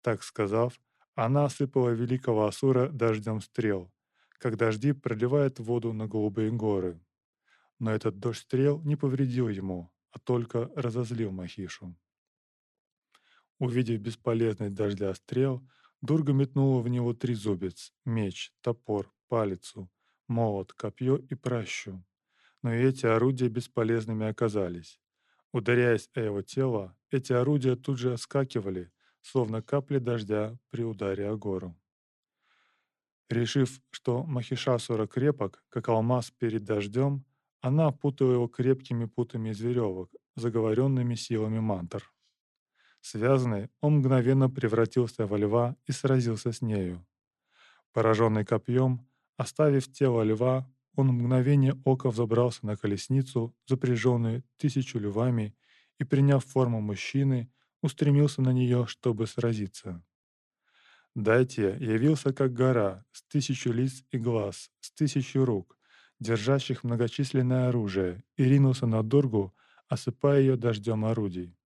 Так 0.00 0.22
сказав, 0.22 0.80
она 1.14 1.44
осыпала 1.44 1.90
великого 1.90 2.46
Асура 2.46 2.88
дождем 2.88 3.40
стрел, 3.40 3.92
как 4.38 4.56
дожди 4.56 4.92
проливают 4.92 5.58
воду 5.58 5.92
на 5.92 6.06
голубые 6.06 6.50
горы. 6.52 7.00
Но 7.78 7.92
этот 7.92 8.18
дождь 8.18 8.42
стрел 8.42 8.80
не 8.82 8.96
повредил 8.96 9.48
ему, 9.48 9.90
а 10.10 10.18
только 10.18 10.70
разозлил 10.74 11.30
Махишу. 11.30 11.96
Увидев 13.58 14.00
бесполезность 14.00 14.74
дождя 14.74 15.12
стрел, 15.14 15.66
Дурга 16.00 16.32
метнула 16.32 16.80
в 16.80 16.88
него 16.88 17.12
три 17.12 17.34
зубец— 17.34 17.92
меч, 18.04 18.52
топор, 18.60 19.12
палицу, 19.26 19.90
молот, 20.28 20.72
копье 20.72 21.16
и 21.16 21.34
пращу. 21.34 22.04
Но 22.62 22.72
и 22.72 22.82
эти 22.82 23.06
орудия 23.06 23.48
бесполезными 23.48 24.26
оказались. 24.26 25.00
Ударяясь 25.52 26.10
о 26.14 26.20
его 26.20 26.42
тело, 26.42 26.96
эти 27.10 27.32
орудия 27.32 27.74
тут 27.74 27.98
же 27.98 28.12
оскакивали, 28.12 28.92
словно 29.22 29.62
капли 29.62 29.98
дождя 29.98 30.56
при 30.70 30.84
ударе 30.84 31.28
о 31.28 31.36
гору. 31.36 31.76
Решив, 33.28 33.80
что 33.90 34.24
Махишасура 34.24 35.06
крепок, 35.06 35.64
как 35.68 35.88
алмаз 35.88 36.30
перед 36.30 36.64
дождем, 36.64 37.24
она 37.60 37.86
опутала 37.86 38.32
его 38.32 38.48
крепкими 38.48 39.06
путами 39.06 39.50
из 39.50 39.60
веревок, 39.60 40.10
заговоренными 40.36 41.14
силами 41.14 41.58
мантр. 41.58 42.12
Связанный, 43.00 43.70
он 43.80 43.98
мгновенно 43.98 44.50
превратился 44.50 45.26
во 45.26 45.38
льва 45.38 45.76
и 45.86 45.92
сразился 45.92 46.52
с 46.52 46.62
нею. 46.62 47.06
Пораженный 47.92 48.44
копьем, 48.44 49.08
оставив 49.36 49.90
тело 49.92 50.22
льва, 50.22 50.70
он 50.94 51.08
мгновение 51.08 51.80
ока 51.84 52.10
взобрался 52.10 52.66
на 52.66 52.76
колесницу, 52.76 53.54
запряженную 53.66 54.42
тысячу 54.56 54.98
львами, 54.98 55.54
и, 55.98 56.04
приняв 56.04 56.44
форму 56.44 56.80
мужчины, 56.80 57.52
устремился 57.82 58.42
на 58.42 58.52
нее, 58.52 58.86
чтобы 58.86 59.26
сразиться. 59.26 60.04
Дайте 61.14 61.76
явился 61.80 62.32
как 62.32 62.52
гора, 62.52 63.04
с 63.12 63.22
тысячу 63.22 63.72
лиц 63.72 64.04
и 64.10 64.18
глаз, 64.18 64.70
с 64.80 64.90
тысячу 64.92 65.44
рук, 65.44 65.77
держащих 66.20 66.84
многочисленное 66.84 67.68
оружие, 67.68 68.24
и 68.36 68.44
ринулся 68.44 68.86
на 68.86 69.02
Дургу, 69.02 69.54
осыпая 69.88 70.40
ее 70.40 70.56
дождем 70.56 71.04
орудий. 71.04 71.56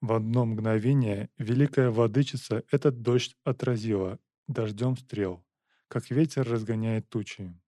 В 0.00 0.12
одно 0.12 0.44
мгновение 0.44 1.30
великая 1.38 1.90
владычица 1.90 2.64
этот 2.70 3.02
дождь 3.02 3.36
отразила 3.44 4.18
дождем 4.46 4.96
стрел, 4.96 5.44
как 5.88 6.10
ветер 6.10 6.48
разгоняет 6.48 7.08
тучи. 7.08 7.58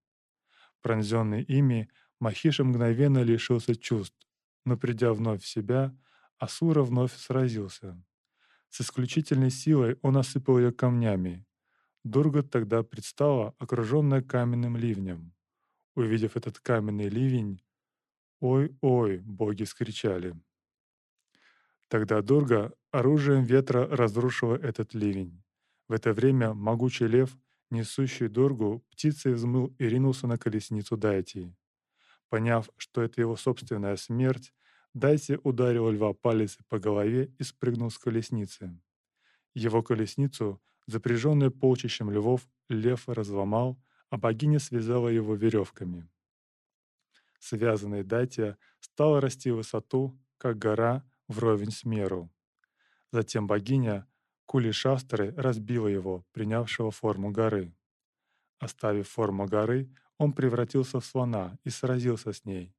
Пронзенный 0.82 1.42
ими, 1.42 1.88
Махиша 2.20 2.64
мгновенно 2.64 3.22
лишился 3.22 3.74
чувств, 3.76 4.16
но 4.64 4.76
придя 4.76 5.12
вновь 5.12 5.42
в 5.42 5.48
себя, 5.48 5.96
Асура 6.38 6.82
вновь 6.82 7.14
сразился. 7.16 8.00
С 8.68 8.82
исключительной 8.82 9.50
силой 9.50 9.98
он 10.02 10.16
осыпал 10.16 10.58
ее 10.58 10.72
камнями. 10.72 11.46
Дурга 12.04 12.42
тогда 12.42 12.82
предстала, 12.82 13.54
окруженная 13.58 14.22
каменным 14.22 14.76
ливнем. 14.76 15.32
Увидев 15.98 16.36
этот 16.36 16.60
каменный 16.60 17.08
ливень, 17.08 17.60
«Ой-ой!»— 18.38 19.18
боги 19.26 19.64
скричали. 19.64 20.32
Тогда 21.88 22.22
Дурга 22.22 22.72
оружием 22.92 23.42
ветра 23.42 23.84
разрушила 23.84 24.54
этот 24.54 24.94
ливень. 24.94 25.42
В 25.88 25.92
это 25.92 26.12
время 26.12 26.54
могучий 26.54 27.08
лев, 27.08 27.36
несущий 27.72 28.28
Дургу, 28.28 28.84
птицей 28.92 29.32
взмыл 29.32 29.74
и 29.80 29.88
ринулся 29.88 30.28
на 30.28 30.38
колесницу 30.38 30.96
Дайти. 30.96 31.52
Поняв, 32.28 32.70
что 32.76 33.02
это 33.02 33.20
его 33.20 33.34
собственная 33.34 33.96
смерть, 33.96 34.54
Дайти 34.94 35.36
ударил 35.42 35.90
льва 35.90 36.12
палец 36.12 36.58
по 36.68 36.78
голове 36.78 37.34
и 37.40 37.42
спрыгнул 37.42 37.90
с 37.90 37.98
колесницы. 37.98 38.80
Его 39.52 39.82
колесницу, 39.82 40.62
запряженную 40.86 41.50
полчищем 41.50 42.08
львов, 42.08 42.46
лев 42.68 43.08
разломал, 43.08 43.82
а 44.10 44.16
богиня 44.16 44.58
связала 44.58 45.08
его 45.08 45.34
веревками. 45.34 46.08
Связанный 47.38 48.02
Датия 48.02 48.58
стал 48.80 49.20
расти 49.20 49.50
в 49.50 49.56
высоту, 49.56 50.18
как 50.38 50.58
гора, 50.58 51.04
вровень 51.28 51.70
с 51.70 51.84
меру. 51.84 52.30
Затем 53.12 53.46
богиня 53.46 54.06
Кули 54.46 54.70
Шастры 54.70 55.34
разбила 55.36 55.88
его, 55.88 56.24
принявшего 56.32 56.90
форму 56.90 57.30
горы. 57.30 57.74
Оставив 58.58 59.08
форму 59.08 59.46
горы, 59.46 59.94
он 60.16 60.32
превратился 60.32 61.00
в 61.00 61.04
слона 61.04 61.58
и 61.64 61.70
сразился 61.70 62.32
с 62.32 62.44
ней. 62.44 62.74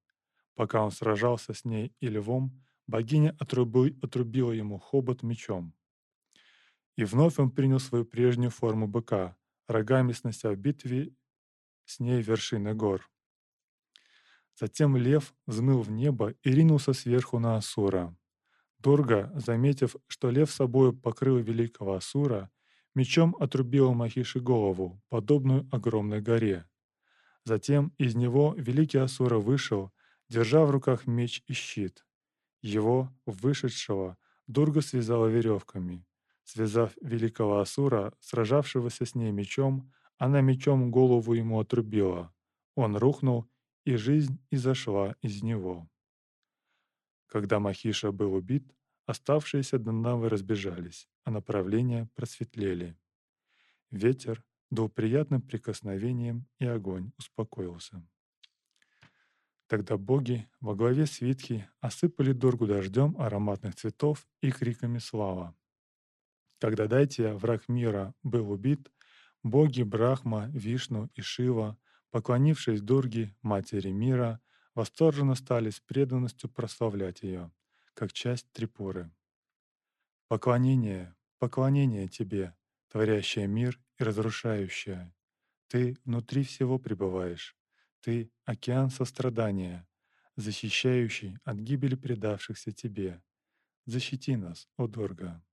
Пока 0.55 0.83
он 0.83 0.91
сражался 0.91 1.53
с 1.53 1.63
ней 1.63 1.93
и 1.99 2.07
львом, 2.07 2.59
богиня 2.85 3.35
отрубил, 3.39 3.95
отрубила 4.01 4.51
ему 4.51 4.77
хобот 4.77 5.23
мечом. 5.23 5.73
И 6.97 7.05
вновь 7.05 7.39
он 7.39 7.49
принял 7.49 7.79
свою 7.79 8.03
прежнюю 8.03 8.49
форму 8.49 8.87
быка, 8.87 9.37
рогами 9.69 10.11
снося 10.13 10.51
в 10.51 10.57
битве 10.57 11.13
с 11.85 11.99
ней 11.99 12.21
вершины 12.21 12.73
гор. 12.73 13.09
Затем 14.59 14.97
лев 14.97 15.33
взмыл 15.45 15.81
в 15.81 15.91
небо 15.91 16.33
и 16.43 16.51
ринулся 16.51 16.93
сверху 16.93 17.39
на 17.39 17.55
Асура. 17.55 18.15
Дурга, 18.79 19.31
заметив, 19.35 19.95
что 20.07 20.29
лев 20.29 20.51
собою 20.51 20.93
покрыл 20.93 21.37
великого 21.37 21.93
Асура, 21.95 22.49
мечом 22.95 23.35
отрубила 23.39 23.93
Махиши 23.93 24.39
голову, 24.39 25.01
подобную 25.09 25.67
огромной 25.71 26.21
горе. 26.21 26.67
Затем 27.45 27.93
из 27.97 28.15
него 28.15 28.53
великий 28.57 28.97
Асура 28.97 29.37
вышел, 29.37 29.91
держа 30.27 30.65
в 30.65 30.71
руках 30.71 31.07
меч 31.07 31.43
и 31.47 31.53
щит. 31.53 32.05
Его, 32.61 33.13
вышедшего, 33.25 34.17
Дурга 34.47 34.81
связала 34.81 35.27
веревками. 35.27 36.05
Связав 36.51 36.97
великого 36.99 37.59
Асура, 37.59 38.11
сражавшегося 38.19 39.05
с 39.05 39.13
ней 39.13 39.31
мечом, 39.31 39.93
она 40.17 40.41
мечом 40.41 40.89
голову 40.89 41.33
ему 41.33 41.59
отрубила. 41.59 42.33
Он 42.73 42.97
рухнул, 42.97 43.47
и 43.85 43.97
жизнь 43.97 44.39
изошла 44.49 45.15
из 45.21 45.43
него. 45.43 45.87
Когда 47.27 47.59
Махиша 47.59 48.11
был 48.11 48.33
убит, 48.33 48.73
оставшиеся 49.05 49.77
Данавы 49.77 50.27
разбежались, 50.27 51.07
а 51.23 51.29
направления 51.29 52.09
просветлели. 52.15 52.97
Ветер 53.91 54.43
дул 54.71 54.89
приятным 54.89 55.43
прикосновением, 55.43 56.47
и 56.57 56.65
огонь 56.65 57.11
успокоился. 57.19 58.03
Тогда 59.67 59.97
боги 59.97 60.49
во 60.59 60.73
главе 60.73 61.05
свитхи 61.05 61.69
осыпали 61.79 62.31
Дургу 62.33 62.65
дождем 62.65 63.15
ароматных 63.19 63.75
цветов 63.75 64.27
и 64.41 64.49
криками 64.49 64.97
«Слава!». 64.97 65.55
Когда 66.59 66.87
Дайтия, 66.87 67.33
враг 67.33 67.69
мира, 67.69 68.13
был 68.21 68.51
убит, 68.51 68.91
боги 69.43 69.81
Брахма, 69.81 70.49
Вишну 70.49 71.09
и 71.15 71.21
Шива, 71.21 71.77
поклонившись 72.11 72.81
Дурге, 72.81 73.35
матери 73.41 73.91
мира, 73.91 74.41
восторженно 74.75 75.35
стали 75.35 75.69
с 75.69 75.79
преданностью 75.79 76.49
прославлять 76.49 77.23
ее, 77.23 77.51
как 77.93 78.11
часть 78.11 78.51
Трипуры. 78.51 79.09
Поклонение, 80.27 81.15
поклонение 81.39 82.09
тебе, 82.09 82.55
творящая 82.89 83.47
мир 83.47 83.79
и 83.97 84.03
разрушающая. 84.03 85.15
Ты 85.67 85.97
внутри 86.03 86.43
всего 86.43 86.77
пребываешь. 86.77 87.55
Ты— 88.01 88.31
океан 88.45 88.89
сострадания, 88.89 89.87
защищающий 90.35 91.37
от 91.45 91.57
гибели 91.57 91.95
предавшихся 91.95 92.71
тебе. 92.71 93.23
Защити 93.85 94.35
нас, 94.35 94.67
о 94.77 94.87
Дурга. 94.87 95.43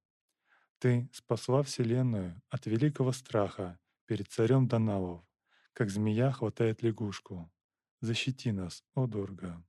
Ты 0.79 1.09
спасла 1.13 1.63
Вселенную 1.63 2.43
от 2.51 2.67
великого 2.67 3.13
страха 3.13 3.79
перед 4.05 4.29
царем 4.29 4.69
Данавов, 4.69 5.25
как 5.73 5.91
змея 5.91 6.31
хватает 6.31 6.83
лягушку. 6.83 7.51
Защити 8.01 8.53
нас, 8.53 8.85
о 8.95 9.07
Дурга. 9.07 9.65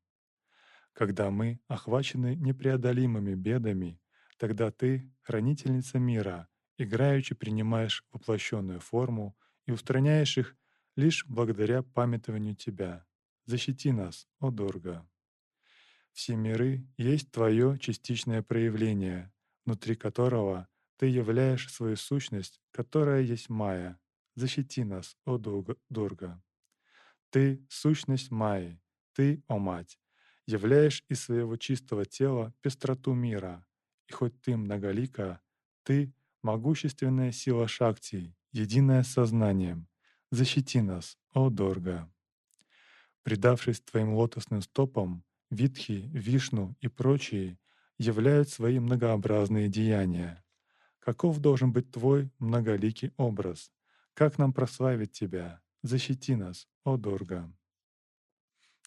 Когда 0.91 1.31
мы 1.31 1.61
охвачены 1.67 2.35
непреодолимыми 2.35 3.35
бедами, 3.35 4.01
тогда 4.37 4.69
ты, 4.69 5.09
хранительница 5.21 5.97
мира, 5.97 6.49
играючи 6.77 7.35
принимаешь 7.35 8.05
воплощенную 8.11 8.81
форму 8.81 9.37
и 9.65 9.71
устраняешь 9.71 10.37
их 10.37 10.57
лишь 10.97 11.25
благодаря 11.25 11.83
памятованию 11.83 12.55
тебя. 12.55 13.05
Защити 13.45 13.93
нас, 13.93 14.27
о 14.39 14.51
Дурга. 14.51 15.09
Все 16.11 16.35
миры 16.35 16.85
есть 16.97 17.31
твое 17.31 17.79
частичное 17.79 18.41
проявление, 18.41 19.31
внутри 19.65 19.95
которого 19.95 20.67
ты 20.97 21.07
являешь 21.07 21.71
свою 21.71 21.95
сущность, 21.95 22.59
которая 22.71 23.21
есть 23.21 23.49
Майя. 23.49 23.99
Защити 24.35 24.83
нас, 24.83 25.17
о 25.25 25.37
Дурга. 25.37 26.43
Ты— 27.29 27.65
сущность 27.69 28.31
Майи, 28.31 28.79
ты, 29.13 29.43
о 29.47 29.57
Мать, 29.57 29.99
являешь 30.45 31.03
из 31.09 31.23
своего 31.23 31.57
чистого 31.57 32.05
тела 32.05 32.53
пестроту 32.61 33.13
мира, 33.13 33.65
и 34.07 34.13
хоть 34.13 34.39
ты 34.41 34.55
многолика, 34.55 35.41
ты— 35.83 36.13
могущественная 36.43 37.31
сила 37.31 37.67
Шакти, 37.67 38.35
единое 38.51 39.03
с 39.03 39.07
сознанием. 39.07 39.87
Защити 40.31 40.81
нас, 40.81 41.17
о 41.33 41.49
Дорга. 41.49 42.11
Предавшись 43.23 43.81
Твоим 43.81 44.13
лотосным 44.13 44.61
стопам, 44.61 45.23
Витхи, 45.49 46.09
Вишну 46.13 46.75
и 46.81 46.87
прочие 46.87 47.57
являют 47.97 48.49
свои 48.49 48.79
многообразные 48.79 49.67
деяния. 49.67 50.43
Каков 51.07 51.39
должен 51.39 51.71
быть 51.71 51.89
Твой 51.89 52.29
многоликий 52.37 53.13
образ? 53.15 53.71
Как 54.13 54.37
нам 54.37 54.51
прославить 54.51 55.13
Тебя? 55.13 55.61
Защити 55.81 56.35
нас, 56.35 56.67
о 56.83 56.97
Дорга. 56.97 57.49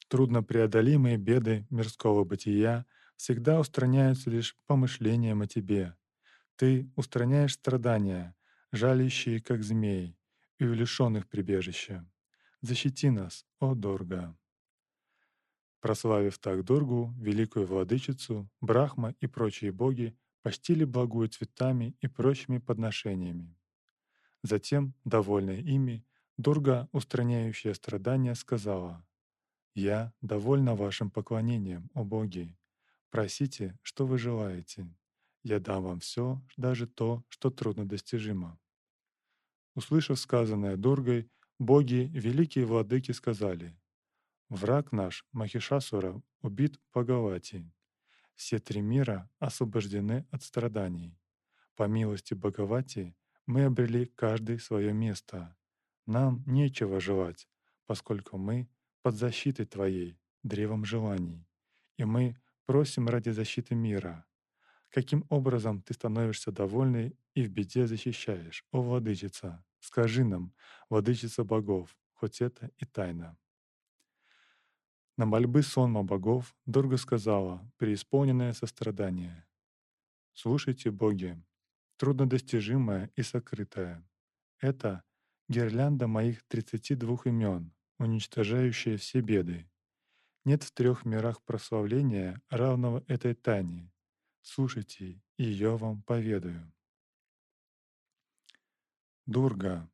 Труднопреодолимые 0.08 1.16
беды 1.16 1.66
мирского 1.70 2.24
бытия 2.24 2.84
всегда 3.16 3.58
устраняются 3.58 4.28
лишь 4.28 4.54
помышлением 4.66 5.40
о 5.40 5.46
Тебе. 5.46 5.96
Ты 6.56 6.92
устраняешь 6.94 7.54
страдания, 7.54 8.36
жалящие, 8.70 9.40
как 9.40 9.62
змей, 9.62 10.14
и 10.58 10.66
у 10.66 10.74
лишенных 10.74 11.26
прибежища. 11.26 12.06
Защити 12.60 13.08
нас, 13.08 13.46
о 13.60 13.74
Дорга. 13.74 14.36
Прославив 15.80 16.38
так 16.38 16.64
Дургу, 16.64 17.14
великую 17.18 17.66
владычицу, 17.66 18.50
Брахма 18.60 19.14
и 19.20 19.26
прочие 19.26 19.72
боги 19.72 20.14
почтили 20.42 20.84
благую 20.84 21.28
цветами 21.28 21.96
и 22.00 22.06
прочими 22.06 22.58
подношениями. 22.58 23.56
Затем, 24.42 24.94
довольная 25.04 25.60
ими, 25.60 26.04
Дурга, 26.36 26.88
устраняющая 26.92 27.74
страдания, 27.74 28.34
сказала, 28.34 29.06
«Я 29.74 30.14
довольна 30.22 30.74
вашим 30.74 31.10
поклонением, 31.10 31.90
о 31.92 32.04
боги. 32.04 32.56
Просите, 33.10 33.78
что 33.82 34.06
вы 34.06 34.18
желаете. 34.18 34.88
Я 35.42 35.60
дам 35.60 35.82
вам 35.82 36.00
все, 36.00 36.42
даже 36.56 36.86
то, 36.86 37.22
что 37.28 37.50
трудно 37.50 37.86
достижимо». 37.86 38.58
Услышав 39.74 40.18
сказанное 40.18 40.76
Дургой, 40.76 41.30
боги, 41.58 42.10
великие 42.12 42.64
владыки 42.64 43.12
сказали, 43.12 43.78
«Враг 44.48 44.92
наш, 44.92 45.26
Махишасура, 45.32 46.22
убит 46.40 46.80
Бхагавати. 46.90 47.70
Все 48.40 48.58
три 48.58 48.80
мира 48.80 49.28
освобождены 49.38 50.26
от 50.30 50.42
страданий. 50.42 51.20
По 51.76 51.86
милости 51.86 52.32
Бхагавати 52.32 53.14
мы 53.44 53.64
обрели 53.64 54.06
каждый 54.06 54.58
свое 54.58 54.94
место. 54.94 55.54
Нам 56.06 56.42
нечего 56.46 57.00
желать, 57.00 57.46
поскольку 57.84 58.38
мы 58.38 58.66
под 59.02 59.14
защитой 59.16 59.66
Твоей, 59.66 60.18
древом 60.42 60.86
желаний. 60.86 61.46
И 61.98 62.04
мы 62.04 62.34
просим 62.64 63.08
ради 63.10 63.28
защиты 63.28 63.74
мира. 63.74 64.24
Каким 64.88 65.26
образом 65.28 65.82
Ты 65.82 65.92
становишься 65.92 66.50
довольной 66.50 67.18
и 67.34 67.42
в 67.42 67.50
беде 67.50 67.86
защищаешь, 67.86 68.64
о 68.72 68.80
Владычица? 68.80 69.62
Скажи 69.80 70.24
нам, 70.24 70.54
Владычица 70.88 71.44
богов, 71.44 71.94
хоть 72.14 72.40
это 72.40 72.70
и 72.78 72.86
тайна. 72.86 73.36
На 75.20 75.26
мольбы 75.26 75.62
сонма 75.62 76.02
богов 76.02 76.56
Дурга 76.64 76.96
сказала, 76.96 77.70
преисполненное 77.76 78.54
сострадание. 78.54 79.46
«Слушайте, 80.32 80.90
боги, 80.90 81.38
труднодостижимое 81.98 83.10
и 83.16 83.22
сокрытое. 83.22 84.02
Это 84.60 85.04
гирлянда 85.50 86.06
моих 86.06 86.42
тридцати 86.44 86.94
двух 86.94 87.26
имен, 87.26 87.74
уничтожающая 87.98 88.96
все 88.96 89.20
беды. 89.20 89.70
Нет 90.46 90.62
в 90.62 90.72
трех 90.72 91.04
мирах 91.04 91.42
прославления, 91.42 92.40
равного 92.48 93.04
этой 93.06 93.34
тайне. 93.34 93.92
Слушайте, 94.40 95.20
и 95.36 95.44
ее 95.44 95.76
вам 95.76 96.02
поведаю. 96.02 96.72
Дурга, 99.26 99.86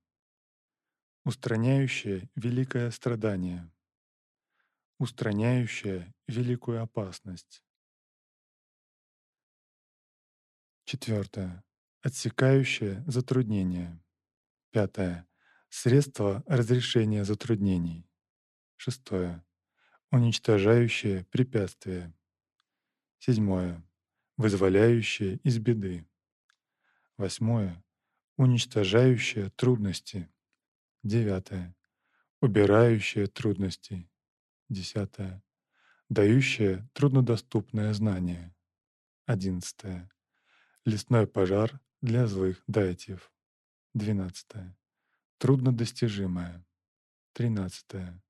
устраняющая 1.25 2.31
великое 2.37 2.93
страдание, 2.93 3.69
устраняющая 4.99 6.15
великую 6.27 6.83
опасность. 6.83 7.63
Четвертое. 10.85 11.65
Отсекающее 12.03 13.03
затруднение. 13.07 14.01
Пятое. 14.71 15.27
Средство 15.69 16.45
разрешения 16.47 17.25
затруднений. 17.25 18.09
Шестое. 18.77 19.45
Уничтожающее 20.13 21.25
препятствие. 21.25 22.15
Седьмое. 23.19 23.83
Вызволяющее 24.37 25.39
из 25.39 25.59
беды. 25.59 26.07
Восьмое. 27.17 27.83
Уничтожающее 28.37 29.51
трудности. 29.51 30.31
Девятое. 31.03 31.75
Убирающее 32.41 33.27
трудности. 33.27 34.09
Десятое. 34.69 35.45
Дающее 36.09 36.89
труднодоступное 36.93 37.93
знание. 37.95 38.55
Одиннадцатое. 39.25 40.11
Лесной 40.85 41.27
пожар 41.27 41.81
для 42.01 42.27
злых 42.27 42.63
дайтев. 42.67 43.33
Двенадцатое. 43.95 44.77
Труднодостижимое. 45.39 46.67
Тринадцатое. 47.33 48.23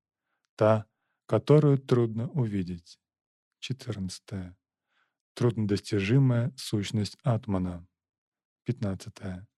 Та, 0.56 0.86
которую 1.26 1.78
трудно 1.78 2.28
увидеть. 2.30 3.00
Четырнадцатое. 3.58 4.56
Труднодостижимая 5.34 6.52
сущность 6.56 7.18
Атмана. 7.22 7.86
Пятнадцатое. 8.64 9.48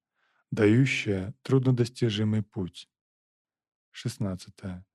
Дающая 0.50 1.34
труднодостижимый 1.42 2.42
путь. 2.42 2.88
Шестнадцатое. 3.90 4.86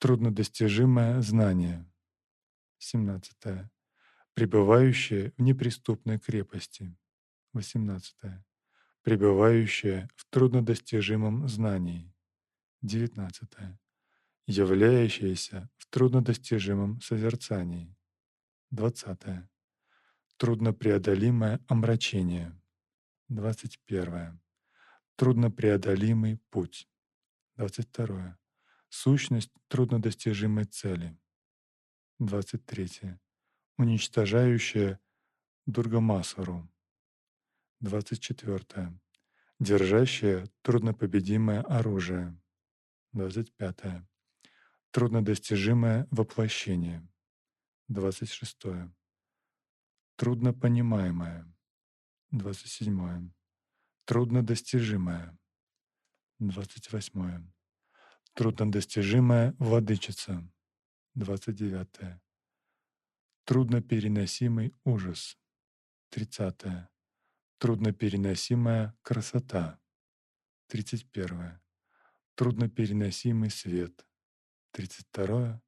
Труднодостижимое 0.00 1.20
знание. 1.20 1.86
Семнадцатое. 2.78 3.70
Пребывающее 4.32 5.34
в 5.36 5.42
неприступной 5.42 6.18
крепости. 6.18 6.96
18. 7.52 8.16
Пребывающая 9.02 10.08
в 10.16 10.24
труднодостижимом 10.30 11.46
знании. 11.48 12.14
19. 12.80 13.50
Являющаяся 14.46 15.68
в 15.76 15.86
труднодостижимом 15.90 17.02
созерцании. 17.02 17.94
20. 18.70 19.18
Труднопреодолимое 20.38 21.60
омрачение. 21.68 22.58
21. 23.28 24.40
Труднопреодолимый 25.16 26.38
путь. 26.48 26.88
22. 27.56 28.39
Сущность 28.92 29.52
труднодостижимой 29.68 30.64
цели. 30.64 31.16
23. 32.18 33.16
Уничтожающая 33.78 35.00
Дургамасару. 35.64 36.68
24. 37.78 39.00
Держащее 39.60 40.46
труднопобедимое 40.62 41.62
оружие. 41.62 42.36
25. 43.12 44.04
Труднодостижимое 44.90 46.08
воплощение. 46.10 47.08
26. 47.86 48.90
Труднопонимаемое. 50.16 51.46
27. 52.32 53.30
Труднодостижимое. 54.04 55.38
28. 56.40 57.52
Труднодостижимая 58.40 59.54
владычица. 59.58 60.50
29. 61.14 62.22
Труднопереносимый 63.44 64.74
ужас. 64.82 65.36
30. 66.08 66.88
Труднопереносимая 67.58 68.96
красота. 69.02 69.78
31. 70.68 71.60
Труднопереносимый 72.34 73.50
свет. 73.50 74.06
32. 74.70 75.60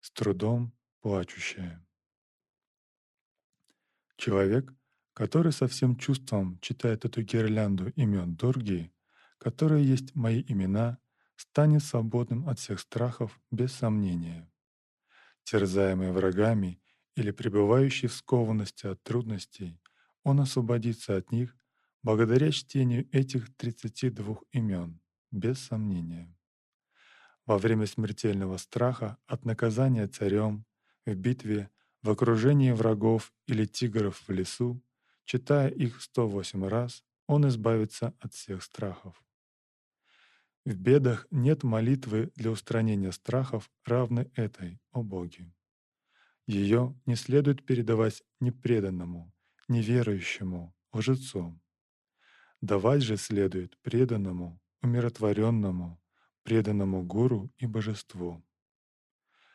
С 0.00 0.10
трудом 0.10 0.76
плачущая. 1.00 1.86
Человек, 4.16 4.74
который 5.12 5.52
со 5.52 5.68
всем 5.68 5.96
чувством 5.96 6.58
читает 6.58 7.04
эту 7.04 7.22
гирлянду 7.22 7.90
имен 7.90 8.34
Дорги, 8.34 8.92
которые 9.38 9.86
есть 9.86 10.16
мои 10.16 10.42
имена, 10.48 10.98
станет 11.38 11.82
свободным 11.82 12.48
от 12.48 12.58
всех 12.58 12.80
страхов 12.80 13.40
без 13.50 13.72
сомнения. 13.72 14.50
Терзаемый 15.44 16.12
врагами 16.12 16.82
или 17.14 17.30
пребывающий 17.30 18.08
в 18.08 18.14
скованности 18.14 18.86
от 18.86 19.02
трудностей, 19.02 19.80
он 20.24 20.40
освободится 20.40 21.16
от 21.16 21.32
них 21.32 21.56
благодаря 22.02 22.50
чтению 22.50 23.08
этих 23.12 23.54
32 23.56 24.36
имен, 24.52 25.00
без 25.30 25.58
сомнения. 25.58 26.34
Во 27.46 27.56
время 27.56 27.86
смертельного 27.86 28.56
страха 28.56 29.16
от 29.26 29.44
наказания 29.44 30.06
царем, 30.06 30.66
в 31.06 31.14
битве, 31.14 31.70
в 32.02 32.10
окружении 32.10 32.72
врагов 32.72 33.32
или 33.46 33.64
тигров 33.64 34.22
в 34.26 34.30
лесу, 34.30 34.82
читая 35.24 35.68
их 35.68 36.02
108 36.02 36.66
раз, 36.66 37.04
он 37.26 37.46
избавится 37.48 38.14
от 38.20 38.34
всех 38.34 38.62
страхов. 38.62 39.22
В 40.68 40.76
бедах 40.76 41.26
нет 41.30 41.62
молитвы 41.62 42.30
для 42.36 42.50
устранения 42.50 43.10
страхов, 43.10 43.70
равной 43.86 44.30
этой, 44.34 44.78
о 44.92 45.02
Боге. 45.02 45.50
Ее 46.46 46.94
не 47.06 47.16
следует 47.16 47.64
передавать 47.64 48.22
непреданному, 48.38 49.32
неверующему, 49.68 50.76
лжецу. 50.92 51.58
Давать 52.60 53.00
же 53.00 53.16
следует 53.16 53.80
преданному, 53.80 54.60
умиротворенному, 54.82 55.98
преданному 56.42 57.02
гуру 57.02 57.50
и 57.56 57.64
божеству. 57.64 58.44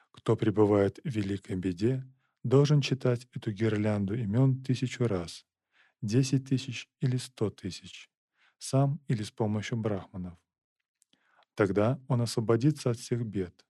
Кто 0.09 0.35
пребывает 0.35 0.97
в 1.03 1.09
великой 1.09 1.57
беде, 1.57 2.11
должен 2.41 2.81
читать 2.81 3.27
эту 3.35 3.51
гирлянду 3.51 4.15
имен 4.15 4.63
тысячу 4.63 5.05
раз, 5.05 5.45
десять 6.01 6.49
тысяч 6.49 6.89
или 7.01 7.17
сто 7.17 7.51
тысяч, 7.51 8.09
сам 8.57 8.99
или 9.07 9.21
с 9.21 9.29
помощью 9.29 9.77
брахманов. 9.77 10.39
Тогда 11.55 11.99
он 12.07 12.21
освободится 12.21 12.91
от 12.91 12.97
всех 12.97 13.25
бед. 13.25 13.65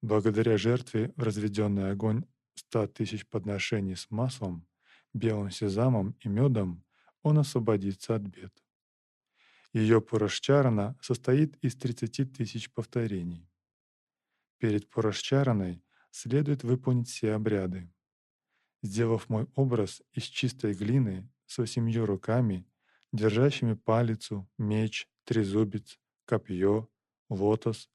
Благодаря 0.00 0.56
жертве 0.56 1.12
в 1.16 1.22
разведенный 1.22 1.90
огонь 1.90 2.24
ста 2.54 2.86
тысяч 2.86 3.26
подношений 3.26 3.96
с 3.96 4.10
маслом, 4.10 4.66
белым 5.14 5.50
сезамом 5.50 6.16
и 6.20 6.28
медом 6.28 6.84
он 7.22 7.38
освободится 7.38 8.14
от 8.14 8.22
бед. 8.22 8.52
Ее 9.72 10.00
Пурашчарана 10.00 10.98
состоит 11.00 11.56
из 11.64 11.76
30 11.76 12.32
тысяч 12.32 12.70
повторений. 12.70 13.48
Перед 14.58 14.88
Пурашчараной 14.90 15.82
следует 16.10 16.62
выполнить 16.62 17.08
все 17.08 17.32
обряды. 17.32 17.90
Сделав 18.82 19.28
мой 19.28 19.46
образ 19.54 20.02
из 20.12 20.24
чистой 20.24 20.74
глины 20.74 21.30
с 21.46 21.58
восемью 21.58 22.04
руками, 22.06 22.66
держащими 23.12 23.74
палицу, 23.74 24.48
меч, 24.58 25.08
трезубец, 25.24 25.98
копье, 26.26 26.88
лотос, 27.32 27.90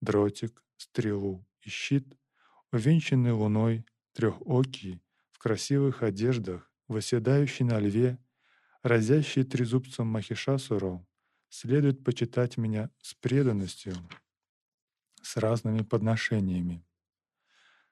дротик, 0.00 0.64
стрелу 0.76 1.46
и 1.60 1.70
щит, 1.70 2.16
увенчанный 2.72 3.32
луной, 3.32 3.84
трехокий, 4.12 5.02
в 5.30 5.38
красивых 5.38 6.02
одеждах, 6.02 6.70
восседающий 6.88 7.64
на 7.64 7.78
льве, 7.78 8.18
разящий 8.82 9.44
трезубцем 9.44 10.06
Махишасуру, 10.06 11.06
следует 11.48 12.04
почитать 12.04 12.56
меня 12.56 12.90
с 13.00 13.14
преданностью, 13.14 13.94
с 15.22 15.36
разными 15.36 15.82
подношениями. 15.82 16.84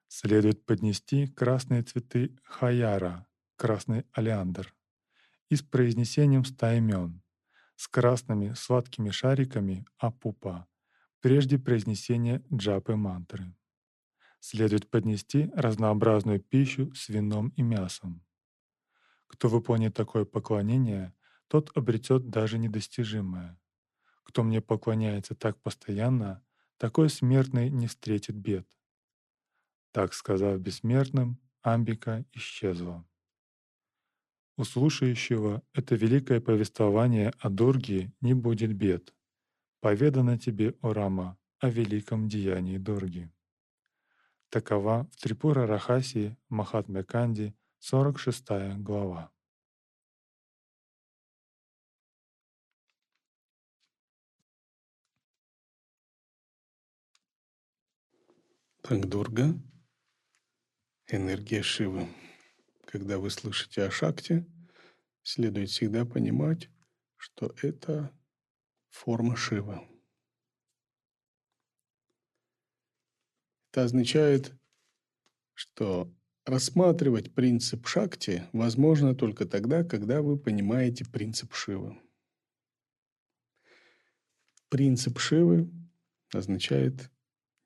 Следует 0.09 0.65
поднести 0.65 1.29
красные 1.29 1.83
цветы 1.83 2.37
хаяра, 2.43 3.27
красный 3.57 4.05
олеандр, 4.13 4.75
и 5.49 5.57
с 5.57 5.63
произнесением 5.63 6.45
ста 6.45 6.75
имен, 6.75 7.23
с 7.77 7.87
красными 7.87 8.55
сладкими 8.55 9.11
шариками 9.11 9.87
апупа, 9.99 10.67
прежде 11.21 11.59
произнесения 11.59 12.43
джапы 12.53 12.97
мантры. 12.97 13.55
Следует 14.41 14.89
поднести 14.91 15.51
разнообразную 15.55 16.41
пищу 16.41 16.93
с 16.95 17.09
вином 17.09 17.49
и 17.57 17.63
мясом. 17.63 18.25
Кто 19.27 19.49
выполнит 19.49 19.95
такое 19.95 20.25
поклонение, 20.25 21.15
тот 21.49 21.71
обретет 21.77 22.31
даже 22.31 22.59
недостижимое. 22.59 23.61
Кто 24.25 24.43
мне 24.43 24.61
поклоняется 24.61 25.35
так 25.35 25.61
постоянно, 25.61 26.45
такой 26.79 27.11
смертный 27.11 27.69
не 27.69 27.87
встретит 27.87 28.37
бед. 28.37 28.67
Так 29.93 30.15
сказав 30.15 30.59
бессмертным, 30.61 31.39
Амбика 31.63 32.25
исчезла. 32.33 33.07
У 34.57 34.65
слушающего 34.65 35.63
это 35.73 35.95
великое 35.95 36.41
повествование 36.41 37.33
о 37.39 37.51
Дурге 37.51 38.13
не 38.21 38.35
будет 38.35 38.73
бед. 38.75 39.15
Поведано 39.81 40.37
тебе, 40.37 40.75
о 40.83 40.93
Рама, 40.93 41.39
о 41.59 41.71
великом 41.71 42.29
деянии 42.29 42.77
Дурги. 42.77 43.33
Такова 44.51 45.09
в 45.11 45.17
Трипура 45.17 45.67
Рахаси 45.67 46.37
Махатме 46.51 47.03
Канди 47.03 47.55
46 47.79 48.77
глава. 48.77 49.33
Так, 58.83 59.09
Дурга— 59.09 59.55
энергия 61.07 61.63
Шивы. 61.63 62.07
Когда 62.85 63.17
вы 63.17 63.31
слышите 63.31 63.85
о 63.85 63.91
Шакте, 63.91 64.47
следует 65.23 65.71
всегда 65.71 66.05
понимать, 66.05 66.69
что 67.17 67.55
это 67.63 68.13
форма 68.91 69.37
Шивы. 69.37 69.81
Это 73.71 73.85
означает, 73.85 74.53
что 75.55 76.13
рассматривать 76.45 77.33
принцип 77.35 77.87
Шакти 77.87 78.45
возможно 78.53 79.15
только 79.15 79.47
тогда, 79.47 79.85
когда 79.85 80.23
вы 80.23 80.39
понимаете 80.39 81.05
принцип 81.05 81.55
Шивы. 81.55 81.97
Принцип 84.69 85.19
Шивы 85.19 85.71
означает 86.33 87.11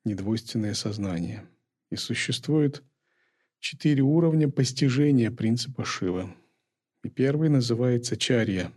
недвойственное 0.03 0.73
сознание. 0.73 1.47
И 1.91 1.95
существует 1.95 2.83
четыре 3.59 4.01
уровня 4.01 4.49
постижения 4.49 5.31
принципа 5.31 5.85
Шивы. 5.85 6.35
И 7.03 7.09
первый 7.09 7.49
называется 7.49 8.17
чарья, 8.17 8.71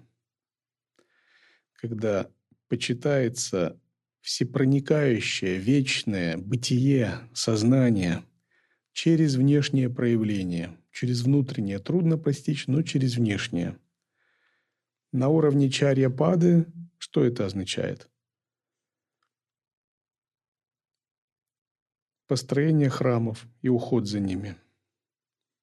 когда 1.75 2.31
почитается 2.69 3.81
всепроникающее, 4.21 5.59
вечное 5.59 6.37
бытие 6.37 7.29
сознания 7.33 8.25
через 8.93 9.37
внешнее 9.37 9.89
проявление. 9.89 10.77
Через 10.91 11.23
внутреннее 11.23 11.79
трудно 11.79 12.19
постичь, 12.19 12.67
но 12.67 12.83
через 12.83 13.17
внешнее. 13.17 13.79
На 15.13 15.29
уровне 15.29 15.71
чарья 15.71 16.11
пады 16.11 16.67
что 16.99 17.25
это 17.25 17.47
означает? 17.47 18.11
Построение 22.27 22.91
храмов 22.91 23.47
и 23.63 23.69
уход 23.69 24.07
за 24.07 24.21
ними. 24.21 24.57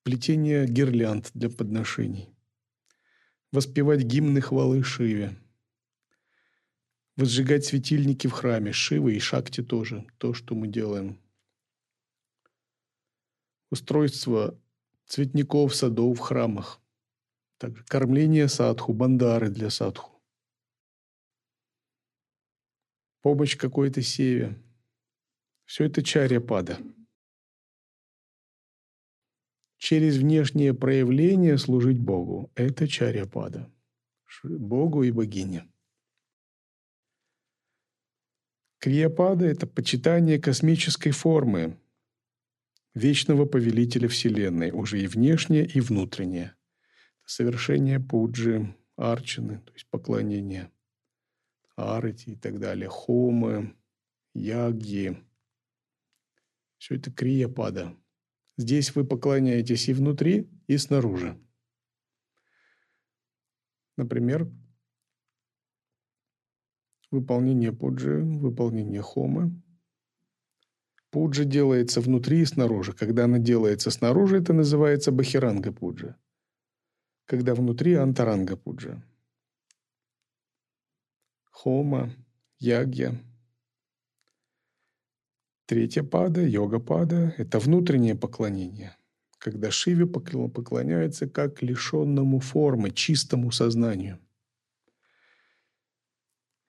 Плетение 0.04 0.66
гирлянд 0.66 1.30
для 1.34 1.50
подношений. 1.50 2.30
Воспевать 3.52 4.04
гимны 4.04 4.42
хвалы 4.42 4.82
Шиве– 4.82 5.38
возжигать 7.16 7.66
светильники 7.66 8.28
в 8.28 8.32
храме, 8.32 8.72
Шивы 8.72 9.16
и 9.16 9.20
Шакти 9.20 9.64
тоже, 9.64 10.08
то, 10.18 10.34
что 10.34 10.56
мы 10.56 10.68
делаем. 10.68 11.20
Устройство 13.72 14.60
цветников, 15.06 15.76
садов 15.76 16.18
в 16.18 16.22
храмах. 16.22 16.82
Также 17.58 17.84
кормление 17.86 18.48
садху, 18.48 18.94
бандары 18.94 19.50
для 19.50 19.70
садху. 19.70 20.22
Помощь 23.22 23.58
какой-то 23.58 24.02
севе. 24.02 24.62
Все 25.66 25.86
это 25.86 26.04
чаря 26.04 26.42
пада. 26.42 26.78
Через 29.78 30.18
внешнее 30.18 30.74
проявление 30.74 31.58
служить 31.58 32.00
Богу. 32.00 32.52
Это 32.56 32.88
чаря 32.88 33.26
пада. 33.26 33.72
Богу 34.44 35.04
и 35.04 35.12
богине. 35.12 35.68
Криопада– 38.86 39.46
это 39.48 39.66
почитание 39.66 40.38
космической 40.38 41.10
формы, 41.10 41.80
вечного 42.94 43.48
повелителя 43.48 44.08
Вселенной, 44.08 44.70
уже 44.70 45.02
и 45.02 45.08
внешнее, 45.08 45.66
и 45.66 45.80
внутреннее. 45.80 46.56
Совершение 47.26 48.00
пуджи, 48.00 48.76
арчины, 48.96 49.58
то 49.66 49.74
есть 49.74 49.88
поклонение, 49.90 50.72
арати 51.76 52.34
и 52.34 52.36
так 52.36 52.60
далее, 52.60 52.88
хомы, 52.88 53.76
ягги. 54.36 55.18
Все 56.78 56.98
это 56.98 57.12
криопада. 57.12 57.98
Здесь 58.56 58.94
вы 58.94 59.04
поклоняетесь 59.04 59.90
и 59.90 59.94
внутри, 59.94 60.48
и 60.68 60.78
снаружи. 60.78 61.36
Например, 63.98 64.48
выполнение 67.16 67.72
пуджи, 67.72 68.22
выполнение 68.22 69.02
хомы. 69.02 69.52
Пуджа 71.12 71.46
делается 71.46 72.02
внутри 72.02 72.42
и 72.42 72.46
снаружи. 72.46 72.92
Когда 72.92 73.24
она 73.26 73.40
делается 73.40 73.90
снаружи, 73.90 74.38
это 74.38 74.54
называется 74.54 75.12
бахиранга 75.12 75.72
пуджа. 75.72 76.18
Когда 77.26 77.56
внутри– 77.56 77.94
антаранга 77.96 78.58
пуджа. 78.58 79.02
Хома, 81.52 82.12
ягья. 82.60 83.16
Третья 85.66 86.04
пада, 86.04 86.42
йога 86.46 86.80
пада– 86.80 87.34
это 87.38 87.60
внутреннее 87.60 88.16
поклонение, 88.16 88.98
когда 89.40 89.72
Шиве 89.72 90.06
поклоняется 90.06 91.28
как 91.30 91.64
лишенному 91.64 92.40
формы, 92.40 92.92
чистому 92.92 93.52
сознанию. 93.52 94.20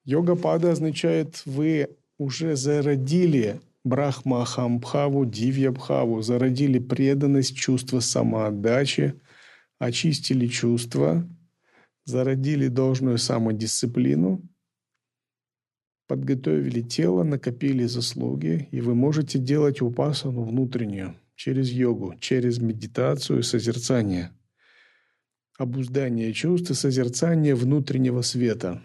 Йога-пада 0.06 0.70
означает, 0.70 1.42
вы 1.46 1.88
уже 2.16 2.54
зародили 2.54 3.60
Брахмахамбхаву, 3.84 5.26
Дивьябхаву, 5.26 6.22
зародили 6.22 6.78
преданность, 6.78 7.56
чувство 7.56 7.98
самоотдачи, 7.98 9.14
очистили 9.80 10.46
чувства, 10.46 11.28
зародили 12.04 12.68
должную 12.68 13.18
самодисциплину, 13.18 14.42
подготовили 16.06 16.82
тело, 16.82 17.24
накопили 17.24 17.84
заслуги, 17.86 18.68
и 18.70 18.80
вы 18.80 18.94
можете 18.94 19.40
делать 19.40 19.82
упасану 19.82 20.44
внутреннюю 20.44 21.16
через 21.34 21.70
йогу, 21.70 22.14
через 22.20 22.58
медитацию 22.58 23.40
и 23.40 23.42
созерцание. 23.42 24.30
Обуздание 25.58 26.32
чувств 26.32 26.70
и 26.70 26.74
созерцание 26.74 27.56
внутреннего 27.56 28.22
света. 28.22 28.82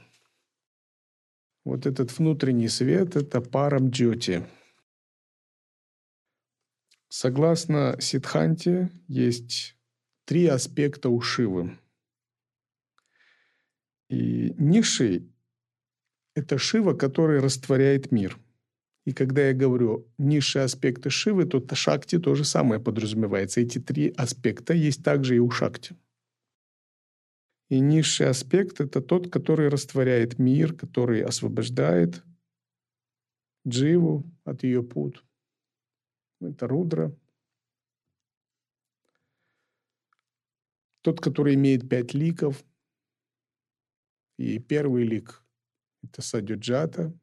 Вот 1.64 1.86
этот 1.86 2.18
внутренний 2.18 2.70
свет– 2.70 3.16
это 3.18 3.40
парам 3.40 3.90
джоти. 3.90 4.48
Согласно 7.08 7.98
Сидханте, 8.00 8.90
есть 9.08 9.76
три 10.26 10.48
аспекта 10.48 11.10
у 11.10 11.22
Шивы. 11.22 11.78
И 14.10 14.56
низший– 14.58 15.32
это 16.36 16.58
Шива, 16.58 16.94
который 16.94 17.40
растворяет 17.40 18.12
мир. 18.12 18.40
И 19.06 19.14
когда 19.14 19.48
я 19.48 19.54
говорю 19.54 20.08
низшие 20.18 20.64
аспекты 20.64 21.10
Шивы, 21.10 21.46
то 21.46 21.64
Шакти 21.76 22.18
то 22.18 22.34
же 22.34 22.44
самое 22.44 22.82
подразумевается. 22.82 23.62
Эти 23.62 23.80
три 23.80 24.10
аспекта 24.18 24.74
есть 24.74 25.04
также 25.04 25.36
и 25.36 25.40
у 25.40 25.50
Шакти. 25.52 25.96
И 27.72 27.80
низший 27.80 28.28
аспект– 28.28 28.80
это 28.82 29.02
тот, 29.02 29.32
который 29.32 29.70
растворяет 29.70 30.38
мир, 30.40 30.76
который 30.76 31.24
освобождает 31.24 32.22
Дживу 33.66 34.30
от 34.44 34.64
ее 34.64 34.84
пут. 34.84 35.24
Это 36.42 36.68
Рудра. 36.68 37.16
Тот, 41.02 41.22
который 41.22 41.56
имеет 41.56 41.90
пять 41.90 42.14
ликов– 42.14 42.64
и 44.42 44.58
первый 44.58 45.04
лик– 45.04 45.44
это 46.04 46.24
садюджата. 46.24 47.14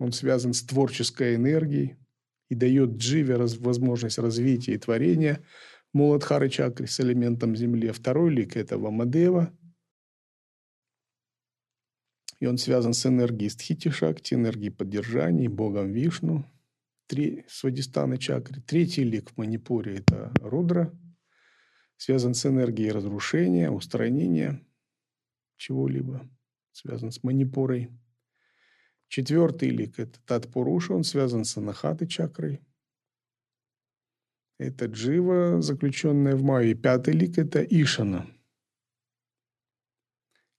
Он 0.00 0.10
связан 0.10 0.52
с 0.54 0.62
творческой 0.64 1.36
энергией 1.36 1.96
и 2.48 2.56
дает 2.56 2.96
дживе 2.96 3.36
возможность 3.36 4.18
развития 4.18 4.74
и 4.74 4.78
творения 4.78 5.40
Муладхары 5.92 6.48
чакры 6.48 6.88
с 6.88 6.98
элементом 6.98 7.54
земли. 7.54 7.92
Второй 7.92 8.30
лик– 8.30 8.56
это 8.56 8.76
Вамадева. 8.76 9.56
И 12.40 12.46
он 12.46 12.58
связан 12.58 12.92
с 12.92 13.04
энергией 13.06 13.50
Стхити 13.50 13.90
Шакти, 13.90 14.34
энергией 14.34 14.70
поддержания, 14.70 15.48
Богом 15.48 15.92
Вишну, 15.92 16.44
три 17.06 17.44
Свадистаны 17.48 18.18
чакры. 18.18 18.60
Третий 18.60 19.02
лик 19.02 19.30
в 19.30 19.36
Манипуре– 19.36 19.96
это 19.98 20.32
Рудра, 20.40 20.96
связан 21.96 22.34
с 22.34 22.46
энергией 22.46 22.92
разрушения, 22.92 23.70
устранения 23.70 24.64
чего-либо 25.56 26.30
связан 26.72 27.10
с 27.10 27.22
манипурой. 27.24 27.90
Четвертый 29.08 29.70
лик– 29.70 29.94
это 29.98 30.20
Татпуруша, 30.24 30.92
он 30.94 31.02
связан 31.02 31.44
с 31.44 31.56
Анахаты 31.56 32.06
чакрой. 32.06 32.60
Это 34.58 34.86
Джива, 34.86 35.62
заключенная 35.62 36.36
в 36.36 36.42
Майе. 36.42 36.74
Пятый 36.74 37.14
лик– 37.14 37.38
это 37.38 37.62
Ишана. 37.62 38.26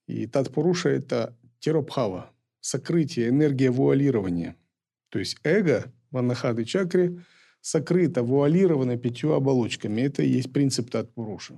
И 0.07 0.25
Татпуруша– 0.25 0.89
это 0.89 1.37
Теропхава, 1.59 2.33
сокрытие, 2.59 3.29
энергия 3.29 3.71
вуалирования. 3.71 4.55
То 5.09 5.19
есть 5.19 5.37
эго 5.43 5.91
в 6.11 6.17
Анахаты 6.17 6.65
чакре 6.65 7.23
сокрыто, 7.61 8.23
вуалировано 8.23 8.97
пятью 8.97 9.33
оболочками. 9.33 10.01
Это 10.01 10.23
и 10.23 10.29
есть 10.29 10.53
принцип 10.53 10.89
Татпуруша. 10.89 11.55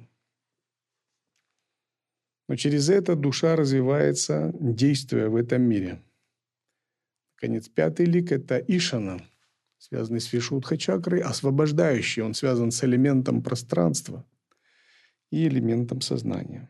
Но 2.47 2.55
через 2.55 2.89
это 2.89 3.15
душа 3.15 3.55
развивается, 3.55 4.51
действуя 4.59 5.29
в 5.29 5.35
этом 5.35 5.61
мире. 5.61 6.03
Конец 7.35 7.69
пятый 7.69 8.05
лик– 8.05 8.31
это 8.33 8.57
Ишана, 8.57 9.25
связанный 9.77 10.19
с 10.19 10.31
Вишудха 10.33 10.77
чакрой, 10.77 11.21
освобождающий. 11.21 12.21
Он 12.23 12.33
связан 12.33 12.71
с 12.71 12.83
элементом 12.83 13.41
пространства 13.41 14.25
и 15.31 15.47
элементом 15.47 16.01
сознания. 16.01 16.69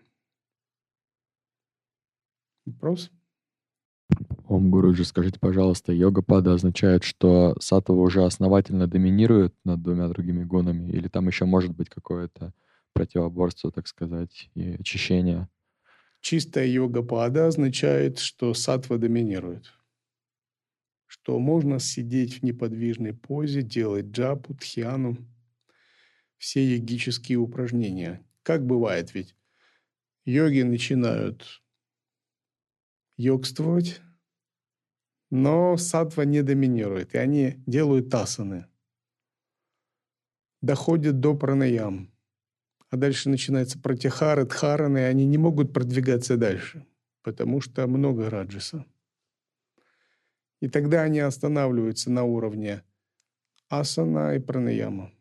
Вопрос? 2.66 3.12
Ом 4.62 4.70
Гуруджи, 4.70 5.06
скажите, 5.06 5.40
пожалуйста, 5.40 5.92
йога-пада 5.92 6.54
означает, 6.54 7.04
что 7.04 7.56
сатва 7.60 7.96
уже 7.96 8.24
основательно 8.24 8.86
доминирует 8.86 9.56
над 9.66 9.82
двумя 9.82 10.08
другими 10.08 10.44
гунами, 10.44 10.88
или 10.92 11.08
там 11.08 11.26
еще 11.26 11.46
может 11.46 11.72
быть 11.72 11.90
какое-то 11.90 12.54
противоборство, 12.94 13.72
так 13.72 13.88
сказать, 13.88 14.52
и 14.54 14.76
очищение? 14.80 15.50
Чистая 16.20 16.68
йога-пада 16.68 17.48
означает, 17.48 18.20
что 18.20 18.54
сатва 18.54 18.98
доминирует. 18.98 19.74
Что 21.08 21.40
можно 21.40 21.80
сидеть 21.80 22.36
в 22.36 22.44
неподвижной 22.44 23.14
позе, 23.14 23.64
делать 23.64 24.12
джапу, 24.12 24.54
тхьяну, 24.54 25.18
все 26.38 26.64
йогические 26.64 27.40
упражнения. 27.40 28.24
Как 28.44 28.64
бывает 28.64 29.16
ведь? 29.16 29.36
Йоги 30.24 30.62
начинают 30.62 31.64
йогствовать, 33.18 34.02
но 35.32 35.76
сатва 35.78 36.26
не 36.26 36.44
доминирует, 36.44 37.16
и 37.16 37.18
они 37.18 37.56
делают 37.66 38.10
тасаны. 38.10 38.68
Доходят 40.62 41.20
до 41.20 41.36
пранаям 41.36 42.12
а 42.92 42.98
дальше 42.98 43.30
начинается 43.30 43.80
протихары, 43.80 44.46
дхараны, 44.46 45.00
и 45.00 45.04
они 45.04 45.26
не 45.26 45.38
могут 45.38 45.74
продвигаться 45.74 46.36
дальше, 46.36 46.86
потому 47.24 47.62
что 47.62 47.88
много 47.88 48.30
раджиса. 48.30 48.86
И 50.60 50.68
тогда 50.68 51.04
они 51.04 51.20
останавливаются 51.20 52.12
на 52.12 52.26
уровне 52.26 52.84
асана 53.70 54.36
и 54.36 54.40
пранаяма. 54.40 55.12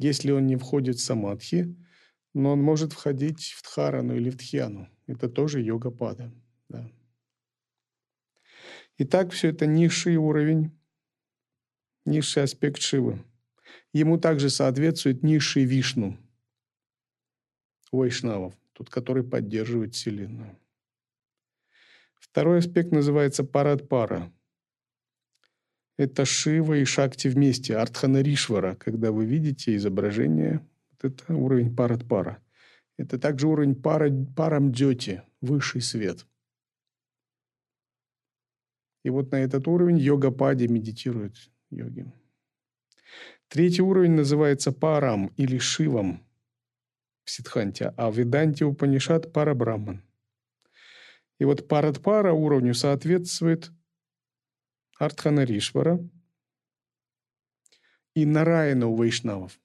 Если 0.00 0.30
он 0.30 0.46
не 0.46 0.56
входит 0.56 0.96
в 0.96 1.02
самадхи, 1.02 1.76
но 2.32 2.52
он 2.52 2.62
может 2.62 2.94
входить 2.94 3.52
в 3.52 3.62
дхарану 3.62 4.16
или 4.16 4.30
в 4.30 4.36
дхьяну. 4.36 4.88
Это 5.06 5.28
тоже 5.28 5.60
йога-пада. 5.60 6.32
Да. 6.70 6.90
Итак, 8.96 9.32
все 9.32 9.48
это 9.48 9.66
низший 9.66 10.16
уровень, 10.16 10.70
низший 12.06 12.44
аспект 12.44 12.80
Шивы. 12.80 13.22
Ему 13.92 14.18
также 14.18 14.48
соответствует 14.48 15.22
низший 15.22 15.64
Вишну, 15.64 16.16
Вайшнавов, 17.92 18.54
тот, 18.72 18.88
который 18.88 19.22
поддерживает 19.22 19.94
Вселенную. 19.94 20.58
Второй 22.14 22.60
аспект 22.60 22.90
называется 22.90 23.44
Парадпара. 23.44 24.32
Это 26.00 26.24
Шива 26.24 26.78
и 26.78 26.86
Шакти 26.86 27.28
вместе, 27.28 27.76
Артханаришвара, 27.76 28.74
когда 28.74 29.12
вы 29.12 29.26
видите 29.26 29.76
изображение, 29.76 30.66
вот 30.92 31.12
это 31.12 31.34
уровень 31.34 31.76
Парадпара. 31.76 32.42
Это 32.96 33.18
также 33.18 33.46
уровень 33.46 33.74
пара, 33.74 34.10
Парамдьоти, 34.34 35.22
высший 35.42 35.82
свет. 35.82 36.26
И 39.04 39.10
вот 39.10 39.30
на 39.30 39.36
этот 39.36 39.68
уровень 39.68 39.98
йога-пади 39.98 40.68
медитируют 40.68 41.36
йоги. 41.68 42.10
Третий 43.48 43.82
уровень 43.82 44.12
называется 44.12 44.72
парам 44.72 45.26
или 45.36 45.58
шивом 45.58 46.26
в 47.24 47.30
Сидханте, 47.30 47.92
а 47.98 48.10
в 48.10 48.16
Веданте 48.16 48.64
Упанишат 48.64 49.34
парабраман. 49.34 50.02
И 51.38 51.44
вот 51.44 51.68
парадпара 51.68 52.32
уровню 52.32 52.72
соответствует 52.72 53.70
Артханаришвара 55.00 55.98
и 58.14 58.26
Нараяна 58.26 58.86
у 58.86 58.94
вайшнавов. 58.94 59.58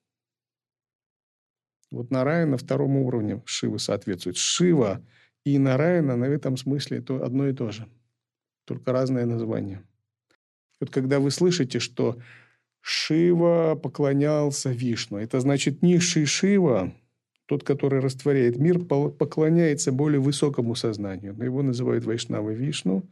Вот 1.92 2.10
Нараяна 2.10 2.58
второму 2.58 3.06
уровню 3.06 3.44
Шивы 3.46 3.80
соответствует. 3.80 4.38
Шива 4.38 5.06
и 5.44 5.60
Нараяна 5.60 6.16
на 6.16 6.26
этом 6.26 6.56
смысле 6.56 7.02
то 7.02 7.24
одно 7.24 7.48
и 7.50 7.54
то 7.54 7.72
же– 7.72 7.88
только 8.66 8.94
разное 8.94 9.26
название. 9.26 9.84
Вот 10.80 10.90
когда 10.90 11.20
вы 11.20 11.32
слышите, 11.32 11.80
что 11.80 12.18
Шива 12.80 13.76
поклонялся 13.76 14.72
Вишну, 14.72 15.18
это 15.18 15.42
значит 15.42 15.82
низший 15.82 16.26
Шива, 16.26 16.94
тот, 17.46 17.64
который 17.64 18.00
растворяет 18.00 18.58
мир, 18.58 18.80
поклоняется 18.80 19.92
более 19.92 20.20
высокому 20.20 20.76
сознанию. 20.76 21.36
Его 21.42 21.62
называют 21.62 22.06
Вайшнавы 22.06 22.56
Вишну, 22.56 23.04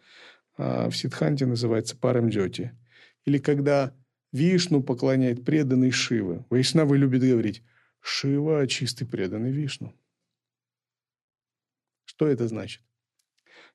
а 0.56 0.89
в 0.89 0.95
Сидханте 0.95 1.45
называется 1.45 1.97
Парамджоти. 1.97 2.78
Или 3.26 3.38
когда 3.38 3.95
Вишну 4.34 4.82
поклоняет 4.82 5.45
преданный 5.45 5.91
Шива. 5.91 6.45
Вайшнавы 6.49 6.97
любят 6.97 7.22
говорить 7.22 7.64
«Шива– 7.99 8.66
чистый 8.68 9.06
преданный 9.06 9.51
Вишну». 9.51 9.93
Что 12.06 12.28
это 12.28 12.47
значит? 12.47 12.82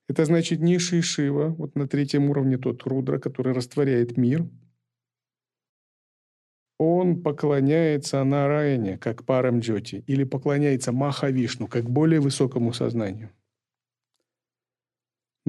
Это 0.09 0.25
значит 0.25 0.59
низший 0.59 1.01
Шива, 1.01 1.49
вот 1.49 1.75
на 1.75 1.87
третьем 1.87 2.29
уровне 2.29 2.57
тот 2.57 2.83
Рудра, 2.83 3.19
который 3.19 3.53
растворяет 3.53 4.17
мир. 4.17 4.49
Он 6.77 7.21
поклоняется 7.21 8.23
Нараяне, 8.23 8.97
как 8.97 9.25
парам 9.25 9.59
Джоти, 9.59 10.03
или 10.07 10.23
поклоняется 10.23 10.91
Махавишну, 10.91 11.67
как 11.67 11.89
более 11.89 12.19
высокому 12.19 12.73
сознанию. 12.73 13.31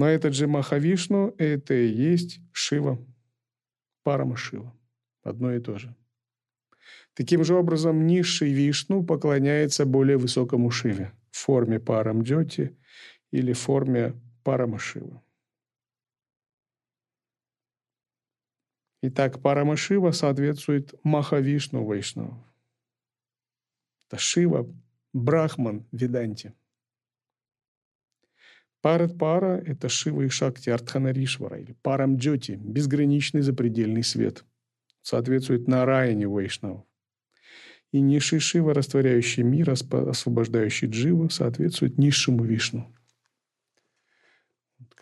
Но 0.01 0.07
этот 0.07 0.33
же 0.33 0.47
Махавишну– 0.47 1.35
это 1.37 1.75
и 1.75 1.85
есть 1.85 2.39
Шива, 2.53 2.97
Парама 4.01 4.35
Шива. 4.35 4.75
Одно 5.21 5.53
и 5.53 5.59
то 5.59 5.77
же. 5.77 5.95
Таким 7.13 7.43
же 7.43 7.53
образом, 7.53 8.07
низший 8.07 8.51
Вишну 8.51 9.05
поклоняется 9.05 9.85
более 9.85 10.17
высокому 10.17 10.71
Шиве 10.71 11.13
в 11.29 11.37
форме 11.37 11.79
Парам 11.79 12.23
Джоти 12.23 12.75
или 13.29 13.53
форме 13.53 14.19
Парамашива. 14.43 15.23
Итак, 19.03 19.39
Парамашива 19.39 20.09
соответствует 20.13 20.95
Махавишну 21.03 21.85
Вайшнаву. 21.85 22.43
Это 24.07 24.17
Шива, 24.17 24.67
Брахман, 25.13 25.85
Веданти. 25.91 26.55
Парат 28.81 29.17
Пара– 29.17 29.61
это 29.65 29.89
Шива 29.89 30.23
и 30.23 30.29
Шакти 30.29 30.69
Артханаришвара 30.69 31.59
или 31.59 31.75
Парамджоти, 31.81 32.59
безграничный 32.61 33.41
запредельный 33.41 34.03
свет. 34.03 34.43
Соответствует 35.01 35.67
Нараяне 35.67 36.27
Вайшнаву. 36.27 36.87
И 37.91 37.99
низший 37.99 38.39
Шива, 38.39 38.73
растворяющий 38.73 39.43
мир, 39.43 39.69
освобождающий 39.69 40.87
Джива, 40.87 41.29
соответствует 41.29 41.97
низшему 41.97 42.43
Вишну– 42.43 42.93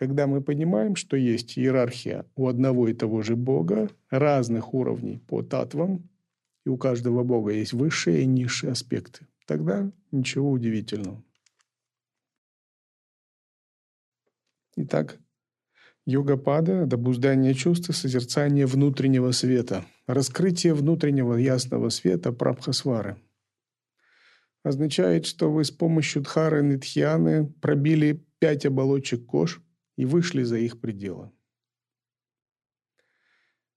когда 0.00 0.26
мы 0.26 0.40
понимаем, 0.40 0.96
что 0.96 1.14
есть 1.14 1.58
иерархия 1.58 2.24
у 2.34 2.48
одного 2.48 2.88
и 2.88 2.94
того 2.94 3.20
же 3.20 3.36
Бога, 3.36 3.90
разных 4.08 4.72
уровней 4.72 5.18
по 5.18 5.42
татвам, 5.42 6.08
и 6.64 6.70
у 6.70 6.78
каждого 6.78 7.22
Бога 7.22 7.52
есть 7.52 7.74
высшие 7.74 8.22
и 8.22 8.26
низшие 8.26 8.72
аспекты, 8.72 9.26
тогда 9.44 9.92
ничего 10.10 10.52
удивительного. 10.52 11.22
Итак, 14.76 15.18
йога-пада– 16.06 16.82
обуздание 16.92 17.54
чувства, 17.54 17.92
созерцание 17.92 18.66
внутреннего 18.66 19.32
света, 19.32 19.84
раскрытие 20.06 20.74
внутреннего 20.74 21.34
ясного 21.34 21.88
света 21.88 22.32
прабхасвары. 22.32 23.16
Означает, 24.62 25.26
что 25.26 25.50
вы 25.50 25.64
с 25.64 25.70
помощью 25.70 26.22
дхары 26.22 26.62
нитхьяны 26.62 27.46
пробили 27.60 28.24
пять 28.38 28.66
оболочек 28.66 29.26
кож– 29.26 29.60
и 30.00 30.06
вышли 30.06 30.44
за 30.44 30.56
их 30.56 30.80
пределы. 30.80 31.30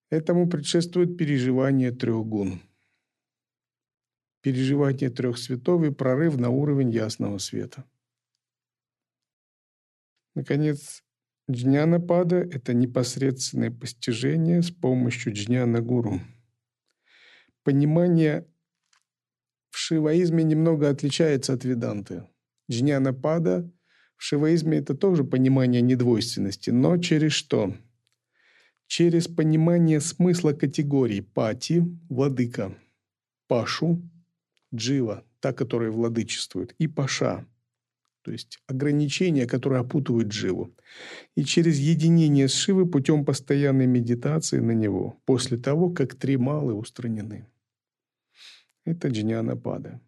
Этому 0.10 0.50
предшествует 0.50 1.18
переживание 1.18 1.91
трех 1.91 2.26
гун. 2.26 2.62
Переживание 4.39 5.10
трех 5.10 5.38
светов 5.38 5.84
и 5.84 5.91
прорыв 5.91 6.38
на 6.38 6.50
уровень 6.50 6.91
ясного 6.91 7.39
света. 7.39 7.84
Наконец, 10.36 11.04
джняна-пада– 11.50 12.38
это 12.52 12.74
непосредственное 12.74 13.70
постижение 13.70 14.62
с 14.62 14.72
помощью 14.72 15.34
джняна-гуру. 15.34 16.22
Понимание 17.64 18.48
в 19.70 19.78
шиваизме 19.78 20.44
немного 20.44 20.90
отличается 20.90 21.54
от 21.54 21.66
веданты. 21.66 22.28
Джняна-пада– 22.70 23.70
в 24.16 24.24
шиваизме 24.24 24.78
это 24.78 24.96
тоже 24.96 25.26
понимание 25.26 25.82
недвойственности, 25.82 26.70
но 26.70 26.98
через 26.98 27.34
что? 27.34 27.76
Через 28.88 29.28
понимание 29.28 30.00
смысла 30.00 30.54
категорий 30.54 31.22
пати– 31.22 31.84
владыка, 32.10 32.74
пашу– 33.48 34.02
джива, 34.74 35.26
та, 35.42 35.52
которая 35.52 35.92
владычествует, 35.92 36.74
и 36.80 36.88
паша– 36.88 37.46
то 38.24 38.32
есть 38.32 38.60
ограничения, 38.68 39.46
которые 39.46 39.82
опутывают 39.82 40.30
дживу. 40.30 40.74
И 41.36 41.44
через 41.44 41.78
единение 41.78 42.48
с 42.48 42.54
Шивой 42.54 42.88
путем 42.88 43.26
постоянной 43.26 43.86
медитации 43.86 44.60
на 44.60 44.72
него, 44.72 45.22
после 45.26 45.58
того, 45.58 45.90
как 45.90 46.16
три 46.16 46.38
малы 46.38 46.74
устранены. 46.74 47.48
Это 48.86 49.10
джняна 49.10 49.56
пада. 49.58 50.02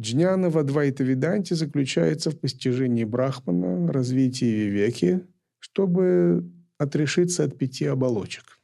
Джняна 0.00 0.50
в 0.50 0.58
Адвайта 0.58 1.04
Веданте 1.04 1.54
заключается 1.54 2.30
в 2.30 2.38
постижении 2.38 3.04
Брахмана, 3.04 3.90
развитии 3.90 4.68
веки, 4.68 5.26
чтобы 5.58 6.50
отрешиться 6.78 7.44
от 7.44 7.56
пяти 7.56 7.86
оболочек. 7.86 8.60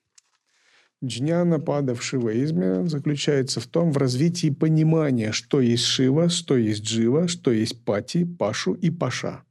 Джняна 1.05 1.59
пада 1.59 1.95
в 1.97 2.03
шиваизме 2.03 2.87
заключается 2.87 3.59
в 3.59 3.67
том, 3.67 3.91
в 3.91 3.97
развитии 3.97 4.51
понимания, 4.51 5.33
что 5.33 5.61
есть 5.61 5.85
Шива, 5.85 6.29
что 6.29 6.57
есть 6.57 6.85
Джива, 6.85 7.27
что 7.27 7.51
есть 7.51 7.85
Пати, 7.85 8.25
Пашу 8.25 8.75
и 8.75 8.91
Паша. 8.91 9.45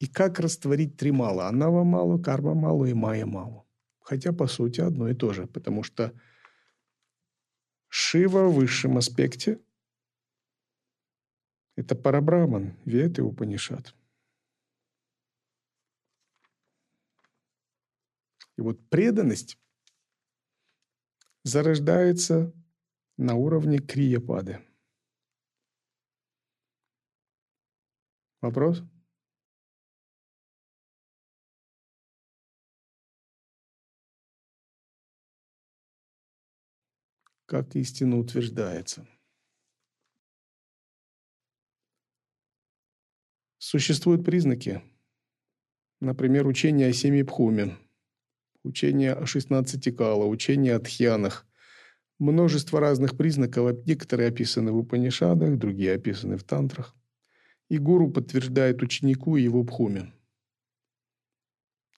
И 0.00 0.08
как 0.08 0.40
растворить 0.40 0.96
три 0.96 1.12
мала– 1.12 1.46
Анава 1.48 1.84
малу, 1.84 2.20
Карма 2.20 2.54
малу 2.54 2.86
и 2.86 2.92
Майя 2.92 3.24
малу. 3.24 3.68
Хотя, 4.00 4.32
по 4.32 4.48
сути, 4.48 4.80
одно 4.80 5.08
и 5.08 5.14
то 5.14 5.32
же, 5.32 5.46
потому 5.46 5.84
что 5.84 6.12
Шива 7.88 8.48
в 8.48 8.54
высшем 8.54 8.98
аспекте– 8.98 9.60
это 11.76 11.94
Парабраман, 11.94 12.76
Вет 12.84 13.18
и 13.20 13.22
Упанишат. 13.22 13.94
И 18.56 18.60
вот 18.60 18.88
преданность 18.88 19.56
зарождается 21.44 22.52
на 23.16 23.34
уровне 23.34 23.78
крияпады. 23.78 24.58
Вопрос? 28.40 28.82
Как 37.46 37.76
истина 37.76 38.18
утверждается– 38.18 39.06
Существуют 43.66 44.26
признаки, 44.26 44.82
например, 45.98 46.46
учение 46.46 46.88
о 46.88 46.92
семи 46.92 47.22
пхуме, 47.22 47.78
учение 48.64 49.12
о 49.12 49.26
16 49.26 49.96
кала, 49.96 50.24
учение 50.24 50.74
о 50.74 50.80
тхьянах. 50.80 51.46
Множество 52.18 52.80
разных 52.80 53.16
признаков, 53.16 53.86
некоторые 53.86 54.30
описаны 54.30 54.72
в 54.72 54.78
Упанишадах, 54.78 55.58
другие 55.58 55.94
описаны 55.94 56.36
в 56.36 56.44
тантрах. 56.44 56.94
И 57.68 57.78
гуру 57.78 58.10
подтверждает 58.10 58.82
ученику 58.82 59.36
его 59.36 59.64
пхуме. 59.64 60.12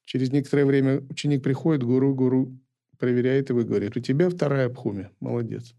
Через 0.04 0.30
некоторое 0.30 0.64
время 0.64 1.00
ученик 1.08 1.42
приходит, 1.42 1.82
гуру, 1.82 2.14
гуру 2.14 2.58
проверяет 2.98 3.50
его 3.50 3.60
и 3.60 3.64
говорит, 3.64 3.96
у 3.96 4.00
тебя 4.00 4.30
вторая 4.30 4.68
пхуме, 4.68 5.10
молодец. 5.20 5.74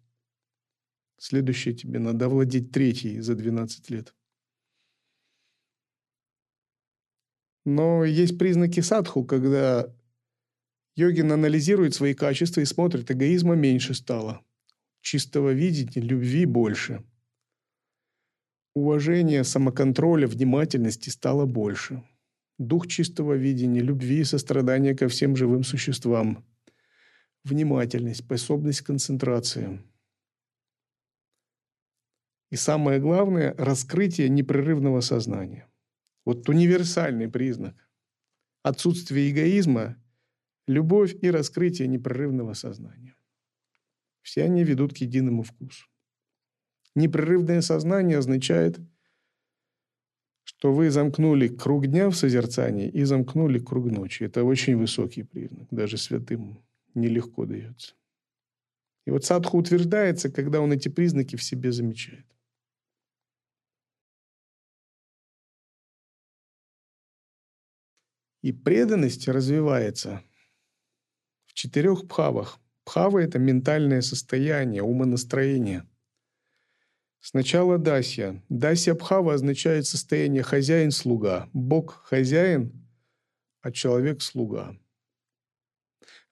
Следующее 1.17 1.73
тебе 1.73 1.99
надо 1.99 2.29
владеть 2.29 2.71
третьей 2.71 3.19
за 3.21 3.35
12 3.35 3.89
лет. 3.89 4.13
Но 7.65 8.05
есть 8.05 8.38
признаки 8.38 8.79
садху, 8.79 9.25
когда 9.25 9.93
йогин 10.97 11.31
анализирует 11.31 11.93
свои 11.93 12.13
качества 12.13 12.61
и 12.61 12.65
смотрит, 12.65 13.09
эгоизма 13.11 13.55
меньше 13.55 13.93
стало, 13.93 14.41
чистого 15.01 15.51
видения, 15.51 16.01
любви 16.01 16.45
больше. 16.45 17.05
Уважения, 18.73 19.43
самоконтроля, 19.43 20.27
внимательности 20.27 21.09
стало 21.09 21.45
больше. 21.45 22.03
Дух 22.57 22.87
чистого 22.87 23.33
видения, 23.33 23.81
любви 23.81 24.19
и 24.21 24.23
сострадания 24.23 24.95
ко 24.95 25.07
всем 25.07 25.35
живым 25.35 25.63
существам. 25.63 26.43
Внимательность, 27.43 28.25
способность 28.25 28.81
к 28.81 28.87
концентрации. 28.87 29.81
И 32.49 32.55
самое 32.55 32.99
главное– 32.99 33.53
раскрытие 33.57 34.29
непрерывного 34.29 35.01
сознания– 35.01 35.67
вот 36.25 36.49
универсальный 36.49 37.29
признак. 37.29 37.75
Отсутствие 38.63 39.31
эгоизма, 39.31 39.95
любовь 40.68 41.15
и 41.22 41.32
раскрытие 41.32 41.88
непрерывного 41.88 42.53
сознания. 42.53 43.15
Все 44.22 44.43
они 44.43 44.63
ведут 44.63 44.93
к 44.93 44.97
единому 44.97 45.43
вкусу. 45.43 45.88
Непрерывное 46.95 47.61
сознание 47.61 48.18
означает, 48.18 48.80
что 50.43 50.74
вы 50.74 50.89
замкнули 50.89 51.47
круг 51.47 51.88
дня 51.88 52.09
в 52.09 52.15
созерцании 52.15 52.89
и 52.89 53.03
замкнули 53.03 53.59
круг 53.59 53.86
ночи. 53.86 54.24
Это 54.24 54.43
очень 54.43 54.78
высокий 54.78 55.24
признак, 55.24 55.68
даже 55.72 55.97
святым 55.97 56.63
нелегко 56.93 57.45
дается. 57.45 57.93
И 59.05 59.11
вот 59.11 59.24
садху 59.24 59.57
утверждается, 59.57 60.30
когда 60.30 60.59
он 60.59 60.74
эти 60.74 60.89
признаки 60.89 61.36
в 61.36 61.43
себе 61.43 61.72
замечает. 61.72 62.26
И 68.41 68.51
преданность 68.51 69.28
развивается 69.28 70.24
четырех 71.58 72.08
пхавах. 72.08 72.60
Пхава– 72.86 73.18
это 73.24 73.39
ментальное 73.39 74.01
состояние, 74.01 74.84
умонастроение. 74.84 75.84
Сначала 77.20 77.80
дасья. 77.80 78.41
Дасья 78.47 78.93
пхава 78.93 79.34
означает 79.34 79.88
состояние 79.88 80.43
хозяин-слуга. 80.43 81.49
Бог– 81.53 82.03
хозяин, 82.05 82.88
а 83.62 83.72
человек– 83.72 84.22
слуга. 84.22 84.78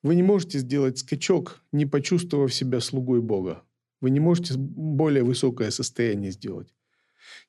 Вы 0.03 0.15
не 0.15 0.21
можете 0.21 0.59
сделать 0.59 0.99
скачок, 0.99 1.59
не 1.71 1.87
почувствовав 1.87 2.53
себя 2.53 2.79
слугой 2.79 3.21
Бога. 3.21 3.63
Вы 4.01 4.11
не 4.11 4.19
можете 4.19 4.53
более 4.55 5.23
высокое 5.23 5.71
состояние 5.71 6.31
сделать. 6.31 6.71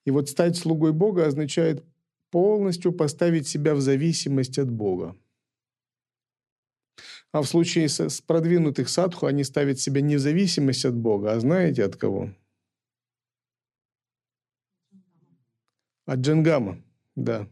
И 0.06 0.10
вот 0.10 0.30
стать 0.30 0.56
слугой 0.56 0.92
Бога 0.92 1.26
означает 1.26 1.84
полностью 2.30 2.92
поставить 2.92 3.46
себя 3.46 3.74
в 3.74 3.82
зависимость 3.82 4.58
от 4.58 4.70
Бога. 4.70 5.14
А 7.36 7.42
в 7.42 7.46
случае 7.46 7.90
с 7.90 8.22
продвинутых 8.22 8.88
садху 8.88 9.26
они 9.26 9.44
ставят 9.44 9.78
себя 9.78 10.00
не 10.00 10.16
в 10.16 10.20
зависимость 10.20 10.86
от 10.86 10.96
Бога, 10.96 11.32
а 11.32 11.40
знаете 11.40 11.84
от 11.84 11.94
кого? 11.94 12.34
От 16.06 16.20
Джангама, 16.20 16.82
да. 17.14 17.46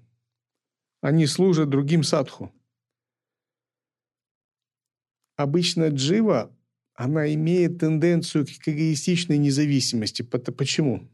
Они 1.03 1.27
служат 1.27 1.69
другим 1.69 2.03
садху. 2.03 2.51
Обычно 5.37 5.89
джива, 5.89 6.51
она 6.95 7.35
имеет 7.35 7.81
тенденцию 7.81 8.47
к 8.47 8.67
эгоистичной 8.67 9.37
независимости. 9.37 10.23
Почему? 10.23 11.11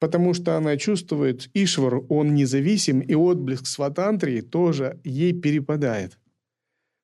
Потому 0.00 0.34
что 0.34 0.56
она 0.56 0.76
чувствует, 0.76 1.48
Ишвар, 1.54 2.00
он 2.08 2.34
независим, 2.34 3.00
и 3.00 3.14
отблеск 3.14 3.66
сватантрии 3.66 4.40
тоже 4.40 4.98
ей 5.04 5.32
перепадает. 5.32 6.18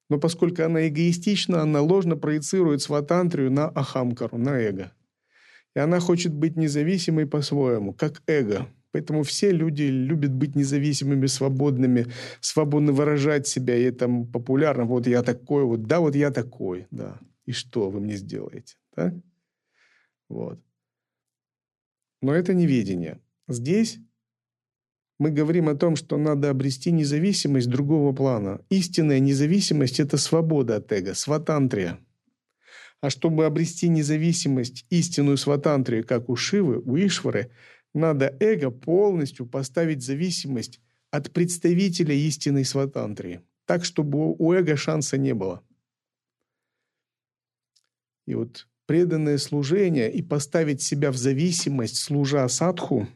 Но 0.08 0.18
поскольку 0.18 0.62
она 0.62 0.88
эгоистична, 0.88 1.62
она 1.62 1.80
ложно 1.82 2.16
проецирует 2.16 2.80
сватантрию 2.80 3.50
на 3.50 3.68
ахамкару, 3.68 4.38
на 4.38 4.58
эго. 4.58 4.92
И 5.74 5.78
она 5.78 6.00
хочет 6.00 6.32
быть 6.32 6.56
независимой 6.56 7.26
по-своему, 7.26 7.92
как 7.92 8.22
эго. 8.26 8.66
Поэтому 8.92 9.24
все 9.24 9.50
люди 9.50 9.82
любят 9.82 10.32
быть 10.32 10.56
независимыми, 10.56 11.26
свободными, 11.26 12.06
свободно 12.40 12.92
выражать 12.92 13.46
себя, 13.46 13.76
и 13.76 13.82
это 13.82 14.08
популярно. 14.32 14.84
Вот 14.84 15.06
я 15.06 15.22
такой, 15.22 15.64
вот 15.64 15.82
да, 15.82 16.00
вот 16.00 16.14
я 16.14 16.30
такой, 16.30 16.86
да. 16.90 17.18
И 17.44 17.52
что 17.52 17.90
вы 17.90 18.00
мне 18.00 18.16
сделаете, 18.16 18.76
да? 18.96 19.12
Вот. 20.30 20.60
Но 22.26 22.34
это 22.34 22.54
неведение. 22.54 23.20
Здесь 23.46 24.00
мы 25.20 25.30
говорим 25.30 25.68
о 25.68 25.76
том, 25.76 25.94
что 25.94 26.18
надо 26.18 26.50
обрести 26.50 26.90
независимость 26.90 27.70
другого 27.70 28.12
плана. 28.12 28.66
Истинная 28.68 29.20
независимость– 29.20 30.00
это 30.00 30.16
свобода 30.16 30.74
от 30.78 30.90
эго, 30.90 31.14
сватантрия. 31.14 32.00
А 33.00 33.10
чтобы 33.10 33.46
обрести 33.46 33.88
независимость, 33.88 34.86
истинную 34.90 35.36
сватантрию, 35.36 36.04
как 36.04 36.28
у 36.28 36.34
Шивы, 36.34 36.80
у 36.80 36.96
Ишвары, 36.96 37.52
надо 37.94 38.36
эго 38.40 38.72
полностью 38.72 39.46
поставить 39.46 40.02
зависимость 40.02 40.80
от 41.12 41.32
представителя 41.32 42.16
истинной 42.16 42.64
сватантрии, 42.64 43.42
так, 43.66 43.84
чтобы 43.84 44.34
у 44.34 44.52
эго 44.52 44.74
шанса 44.76 45.16
не 45.16 45.32
было. 45.32 45.62
И 48.26 48.34
вот 48.34 48.66
преданное 48.86 49.38
служение 49.38 50.12
и 50.12 50.22
поставить 50.22 50.82
себя 50.82 51.10
в 51.10 51.16
зависимость, 51.16 51.98
служа 51.98 52.48
садху, 52.48 53.08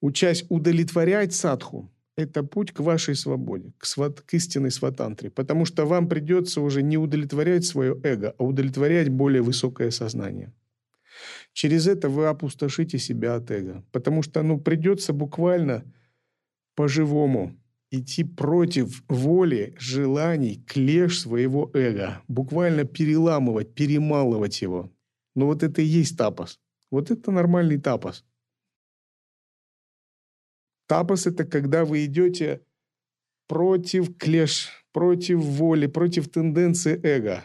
учась 0.00 0.44
удовлетворять 0.48 1.34
садху, 1.34 1.90
это 2.16 2.42
путь 2.42 2.72
к 2.72 2.80
вашей 2.80 3.14
свободе, 3.14 3.72
к, 3.78 3.84
сват, 3.84 4.22
к 4.22 4.34
истинной 4.34 4.70
сватантре. 4.70 5.30
Потому 5.30 5.66
что 5.66 5.84
вам 5.84 6.08
придется 6.08 6.62
уже 6.62 6.82
не 6.82 6.96
удовлетворять 6.96 7.66
свое 7.66 8.00
эго, 8.02 8.34
а 8.38 8.44
удовлетворять 8.44 9.10
более 9.10 9.42
высокое 9.42 9.90
сознание. 9.90 10.52
Через 11.52 11.86
это 11.86 12.08
вы 12.08 12.26
опустошите 12.26 12.98
себя 12.98 13.34
от 13.34 13.50
эго. 13.50 13.84
Потому 13.92 14.22
что 14.22 14.42
ну, 14.42 14.58
придется 14.58 15.12
буквально 15.12 15.84
по-живому 16.74 17.54
идти 17.98 18.24
против 18.24 19.02
воли, 19.08 19.74
желаний, 19.78 20.62
клеш 20.66 21.20
своего 21.20 21.70
эго. 21.74 22.22
Буквально 22.28 22.84
переламывать, 22.84 23.74
перемалывать 23.74 24.62
его. 24.62 24.92
Но 25.34 25.46
вот 25.46 25.62
это 25.62 25.82
и 25.82 25.84
есть 25.84 26.16
тапос. 26.16 26.60
Вот 26.90 27.10
это 27.10 27.30
нормальный 27.30 27.78
тапос. 27.78 28.24
Тапос– 30.88 31.26
это 31.28 31.44
когда 31.44 31.84
вы 31.84 32.04
идете 32.04 32.62
против 33.48 34.16
клеш, 34.16 34.70
против 34.92 35.38
воли, 35.40 35.86
против 35.86 36.28
тенденции 36.28 37.00
эго. 37.02 37.44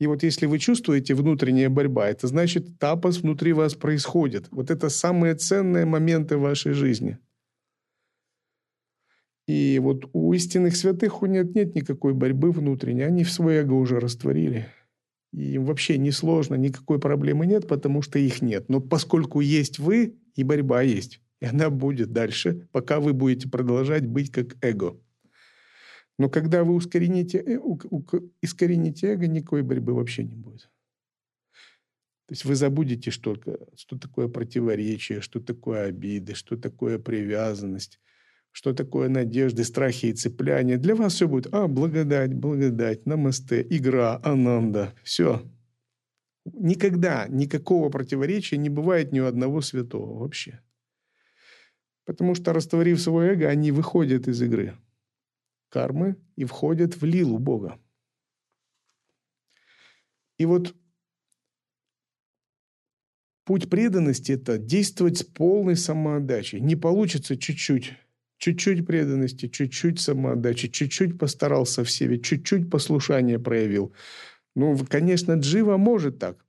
И 0.00 0.06
вот 0.06 0.22
если 0.22 0.46
вы 0.46 0.58
чувствуете 0.58 1.14
внутренняя 1.14 1.68
борьба, 1.68 2.08
это 2.08 2.26
значит, 2.26 2.78
тапос 2.78 3.18
внутри 3.18 3.52
вас 3.52 3.74
происходит. 3.74 4.48
Вот 4.50 4.70
это 4.70 4.88
самые 4.88 5.34
ценные 5.34 5.84
моменты 5.84 6.38
вашей 6.38 6.72
жизни– 6.72 7.18
и 9.48 9.78
вот 9.78 10.10
у 10.12 10.34
истинных 10.34 10.76
святых 10.76 11.22
нет, 11.22 11.54
нет 11.54 11.74
никакой 11.74 12.12
борьбы 12.12 12.52
внутренней. 12.52 13.04
Они 13.04 13.24
в 13.24 13.32
свое 13.32 13.62
эго 13.62 13.72
уже 13.72 13.98
растворили. 13.98 14.68
И 15.32 15.54
им 15.54 15.64
вообще 15.64 15.96
не 15.96 16.10
сложно, 16.10 16.54
никакой 16.56 17.00
проблемы 17.00 17.46
нет, 17.46 17.66
потому 17.66 18.02
что 18.02 18.18
их 18.18 18.42
нет. 18.42 18.68
Но 18.68 18.82
поскольку 18.82 19.40
есть 19.40 19.78
вы, 19.78 20.18
и 20.34 20.44
борьба 20.44 20.82
есть. 20.82 21.22
И 21.40 21.46
она 21.46 21.70
будет 21.70 22.12
дальше, 22.12 22.68
пока 22.72 23.00
вы 23.00 23.14
будете 23.14 23.48
продолжать 23.48 24.06
быть 24.06 24.30
как 24.30 24.62
эго. 24.62 25.00
Но 26.18 26.28
когда 26.28 26.62
вы 26.62 26.74
ускорените, 26.74 27.38
э, 27.38 27.58
искорените 28.42 29.14
эго, 29.14 29.28
никакой 29.28 29.62
борьбы 29.62 29.94
вообще 29.94 30.24
не 30.24 30.34
будет. 30.34 30.68
То 32.26 32.32
есть 32.32 32.44
вы 32.44 32.54
забудете, 32.54 33.10
что, 33.10 33.34
что 33.76 33.98
такое 33.98 34.28
противоречие, 34.28 35.22
что 35.22 35.40
такое 35.40 35.86
обиды, 35.86 36.34
что 36.34 36.58
такое 36.58 36.98
привязанность, 36.98 37.98
что 38.52 38.72
такое 38.72 39.08
надежды, 39.08 39.64
страхи 39.64 40.06
и 40.06 40.12
цепляния. 40.12 40.78
Для 40.78 40.94
вас 40.94 41.14
все 41.14 41.28
будет, 41.28 41.52
а, 41.52 41.68
благодать, 41.68 42.34
благодать, 42.34 43.06
намасте, 43.06 43.66
игра, 43.68 44.20
ананда. 44.22 44.94
Все. 45.02 45.42
Никогда 46.44 47.26
никакого 47.28 47.88
противоречия 47.90 48.56
не 48.56 48.68
бывает 48.68 49.12
ни 49.12 49.20
у 49.20 49.26
одного 49.26 49.60
святого 49.60 50.18
вообще. 50.18 50.60
Потому 52.04 52.34
что, 52.34 52.52
растворив 52.52 53.00
свое 53.00 53.32
эго, 53.34 53.48
они 53.48 53.70
выходят 53.70 54.28
из 54.28 54.40
игры 54.42 54.74
кармы 55.68 56.16
и 56.36 56.44
входят 56.44 56.96
в 56.96 57.04
лилу 57.04 57.38
Бога. 57.38 57.78
И 60.38 60.46
вот 60.46 60.74
путь 63.44 63.68
преданности– 63.68 64.32
это 64.32 64.56
действовать 64.56 65.18
с 65.18 65.22
полной 65.24 65.76
самоотдачей. 65.76 66.60
Не 66.60 66.76
получится 66.76 67.36
чуть-чуть 67.36 67.94
Чуть-чуть 68.38 68.86
преданности, 68.86 69.48
чуть-чуть 69.48 70.00
самоотдачи, 70.00 70.68
чуть-чуть 70.68 71.18
постарался 71.18 71.82
в 71.82 71.90
себе, 71.90 72.20
чуть-чуть 72.20 72.70
послушание 72.70 73.38
проявил. 73.38 73.92
Ну, 74.54 74.78
конечно, 74.88 75.32
Джива 75.32 75.76
может 75.76 76.18
так. 76.18 76.44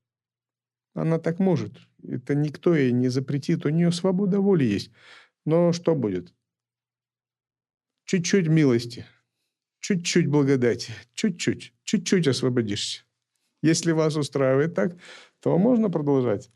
Она 0.93 1.17
так 1.17 1.39
может. 1.39 1.73
Это 2.07 2.35
никто 2.35 2.75
ей 2.75 2.91
не 2.91 3.09
запретит. 3.09 3.65
У 3.65 3.69
нее 3.69 3.91
свобода 3.91 4.39
воли 4.39 4.65
есть. 4.65 4.91
Но 5.45 5.73
что 5.73 5.95
будет? 5.95 6.33
Чуть-чуть 8.05 8.47
милости, 8.47 9.05
чуть-чуть 9.79 10.27
благодати, 10.27 10.91
чуть-чуть, 11.13 11.73
чуть-чуть 11.83 12.27
освободишься. 12.27 13.03
Если 13.61 13.91
вас 13.91 14.15
устраивает 14.15 14.73
так, 14.75 14.97
то 15.39 15.57
можно 15.57 15.89
продолжать. 15.89 16.49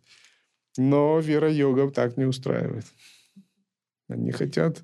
Но 0.78 1.20
вера 1.20 1.52
йога 1.52 1.92
так 1.92 2.18
не 2.18 2.26
устраивает. 2.26 2.86
Они 4.08 4.32
хотят 4.32 4.84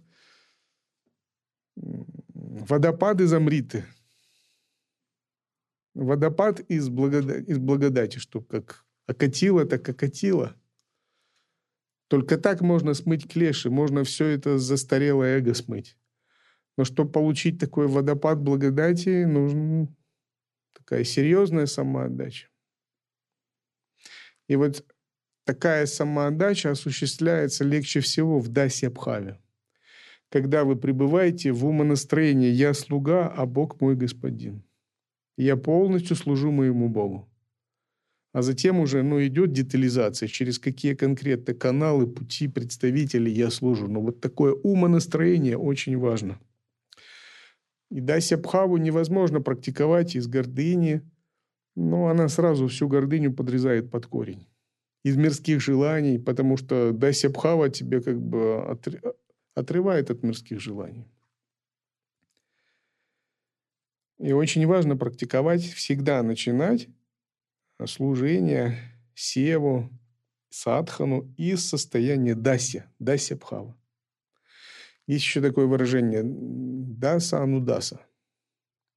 водопад 1.80 3.22
из 3.22 3.34
Амриты. 3.34 3.86
Водопад 5.94 6.60
из, 6.62 6.90
благодати, 6.90 7.46
из 7.50 7.58
благодати, 7.58 8.18
что 8.20 8.42
как 8.42 8.86
окатило, 9.08 9.66
так 9.66 9.88
окатило. 9.90 10.56
Только 12.08 12.38
так 12.38 12.62
можно 12.62 12.94
смыть 12.94 13.32
клеши, 13.32 13.70
можно 13.70 14.04
все 14.04 14.26
это 14.28 14.58
застарелое 14.58 15.38
эго 15.40 15.54
смыть. 15.54 15.98
Но 16.78 16.86
чтобы 16.86 17.12
получить 17.12 17.60
такой 17.60 17.88
водопад 17.88 18.40
благодати, 18.40 19.26
нужна 19.26 19.88
такая 20.74 21.04
серьезная 21.04 21.66
самоотдача. 21.66 22.48
И 24.48 24.56
вот 24.56 24.86
такая 25.44 25.86
самоотдача 25.86 26.72
осуществляется 26.72 27.64
легче 27.64 28.00
всего 28.00 28.40
в 28.40 28.48
Дасе 28.48 28.88
Абхаве. 28.88 29.40
Когда 30.30 30.64
вы 30.64 30.76
пребываете 30.76 31.52
в 31.52 31.66
умонастроении 31.66 32.50
«Я 32.50 32.74
слуга, 32.74 33.28
а 33.28 33.46
Бог 33.46 33.82
мой 33.82 33.96
господин». 33.96 34.64
Я 35.38 35.56
полностью 35.56 36.16
служу 36.16 36.52
моему 36.52 36.90
Богу. 36.90 37.30
А 38.32 38.42
затем 38.42 38.80
уже 38.80 39.02
ну, 39.04 39.26
идет 39.26 39.54
детализация, 39.54 40.28
через 40.28 40.60
какие 40.60 40.94
конкретно 40.94 41.54
каналы, 41.54 42.06
пути, 42.06 42.48
представителей 42.48 43.32
я 43.32 43.50
служу. 43.50 43.88
Но 43.88 44.02
вот 44.02 44.22
такое 44.22 44.54
умонастроение 44.54 45.58
очень 45.58 45.98
важно. 45.98 46.40
И 47.90 48.02
дася 48.02 48.38
бхаву 48.38 48.78
невозможно 48.78 49.42
практиковать 49.42 50.16
из 50.16 50.28
гордыни, 50.28 51.02
но 51.76 52.08
она 52.10 52.30
сразу 52.30 52.68
всю 52.68 52.88
гордыню 52.88 53.34
подрезает 53.34 53.90
под 53.90 54.06
корень. 54.06 54.46
Из 55.04 55.16
мирских 55.16 55.60
желаний, 55.62 56.20
потому 56.20 56.58
что 56.58 56.92
дася 56.92 57.30
бхава 57.30 57.70
тебе 57.70 58.02
как 58.02 58.22
бы 58.22 58.62
отрывает 59.60 60.10
от 60.10 60.24
мирских 60.24 60.60
желаний. 60.60 61.08
И 64.18 64.34
очень 64.34 64.66
важно 64.66 64.98
практиковать, 64.98 65.64
всегда 65.64 66.22
начинать 66.24 66.90
служение 67.86 68.78
севу, 69.16 69.90
садхану 70.50 71.34
из 71.38 71.68
состояния 71.68 72.36
дася, 72.36 72.92
дася 73.00 73.36
бхава. 73.36 73.78
Есть 75.08 75.26
еще 75.26 75.42
такое 75.42 75.66
выражение 75.66 76.22
даса 76.24 77.42
анудаса. 77.42 78.02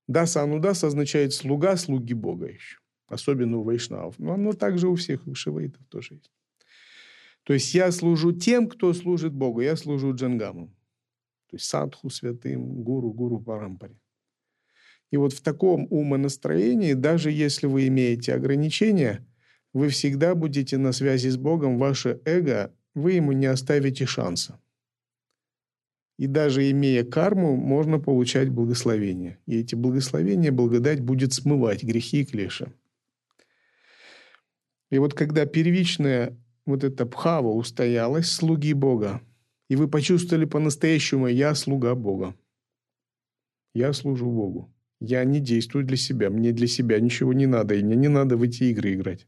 Даса 0.09 0.43
анудаса 0.43 0.89
означает 0.89 1.33
слуга 1.33 1.77
слуги 1.77 2.15
Бога 2.15 2.47
еще, 2.47 2.79
особенно 3.07 3.59
у 3.59 3.63
вайшнавов. 3.63 4.19
Но 4.19 4.35
оно 4.35 4.53
также 4.53 4.89
у 4.89 4.97
всех, 4.97 5.27
у 5.27 5.35
шиваитов 5.35 5.87
тоже 5.87 6.15
есть. 6.15 6.33
То 7.45 7.55
есть 7.55 7.75
я 7.75 7.91
служу 7.91 8.33
тем, 8.33 8.69
кто 8.69 8.93
служит 8.95 9.33
Богу, 9.33 9.61
я 9.61 9.77
служу 9.77 10.15
джангамам. 10.15 10.69
То 11.49 11.57
есть 11.57 11.67
садху 11.67 12.09
святым, 12.09 12.83
гуру, 12.83 13.13
гуру 13.13 13.41
парампаре. 13.41 13.97
И 15.11 15.17
вот 15.17 15.33
в 15.33 15.43
таком 15.43 15.87
умонастроении, 15.91 16.95
даже 16.95 17.31
если 17.31 17.67
вы 17.67 17.89
имеете 17.89 18.35
ограничения, 18.35 19.27
вы 19.75 19.89
всегда 19.89 20.35
будете 20.35 20.79
на 20.79 20.93
связи 20.93 21.29
с 21.29 21.37
Богом, 21.37 21.79
ваше 21.79 22.21
эго, 22.25 22.75
вы 22.95 23.13
ему 23.13 23.33
не 23.33 23.47
оставите 23.47 24.07
шанса. 24.07 24.59
И 26.19 26.27
даже 26.27 26.71
имея 26.71 27.05
карму, 27.05 27.57
можно 27.57 27.99
получать 27.99 28.49
благословение. 28.49 29.39
И 29.47 29.59
эти 29.59 29.75
благословения, 29.75 30.53
благодать 30.53 31.01
будет 31.01 31.33
смывать 31.33 31.83
грехи 31.83 32.21
и 32.21 32.25
клеши. 32.25 32.73
И 34.91 34.99
вот 34.99 35.15
когда 35.15 35.47
первичная 35.47 36.39
вот 36.67 36.85
эта 36.85 37.07
пхава 37.07 37.49
устоялась, 37.49 38.29
слуги 38.29 38.73
Бога, 38.73 39.23
и 39.69 39.77
вы 39.77 39.89
почувствовали 39.89 40.45
по-настоящему 40.45 41.27
«я 41.27 41.55
слуга 41.55 41.95
Бога», 41.95 42.37
«я 43.75 43.93
служу 43.93 44.31
Богу», 44.31 44.73
я 45.01 45.25
не 45.25 45.41
действую 45.41 45.85
для 45.85 45.97
себя, 45.97 46.31
мне 46.31 46.53
для 46.53 46.69
себя 46.69 47.01
ничего 47.01 47.33
не 47.33 47.47
надо, 47.47 47.75
и 47.75 47.83
мне 47.83 47.97
не 47.97 48.09
надо 48.09 48.37
в 48.37 48.43
эти 48.43 48.65
игры 48.65 48.95
играть. 48.95 49.27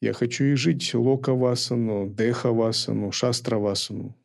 Я 0.00 0.12
хочу 0.12 0.44
и 0.44 0.54
жить 0.54 0.94
лока-васану, 0.94 2.08
деха-васану, 2.08 3.12
шастра-васану. 3.12 4.16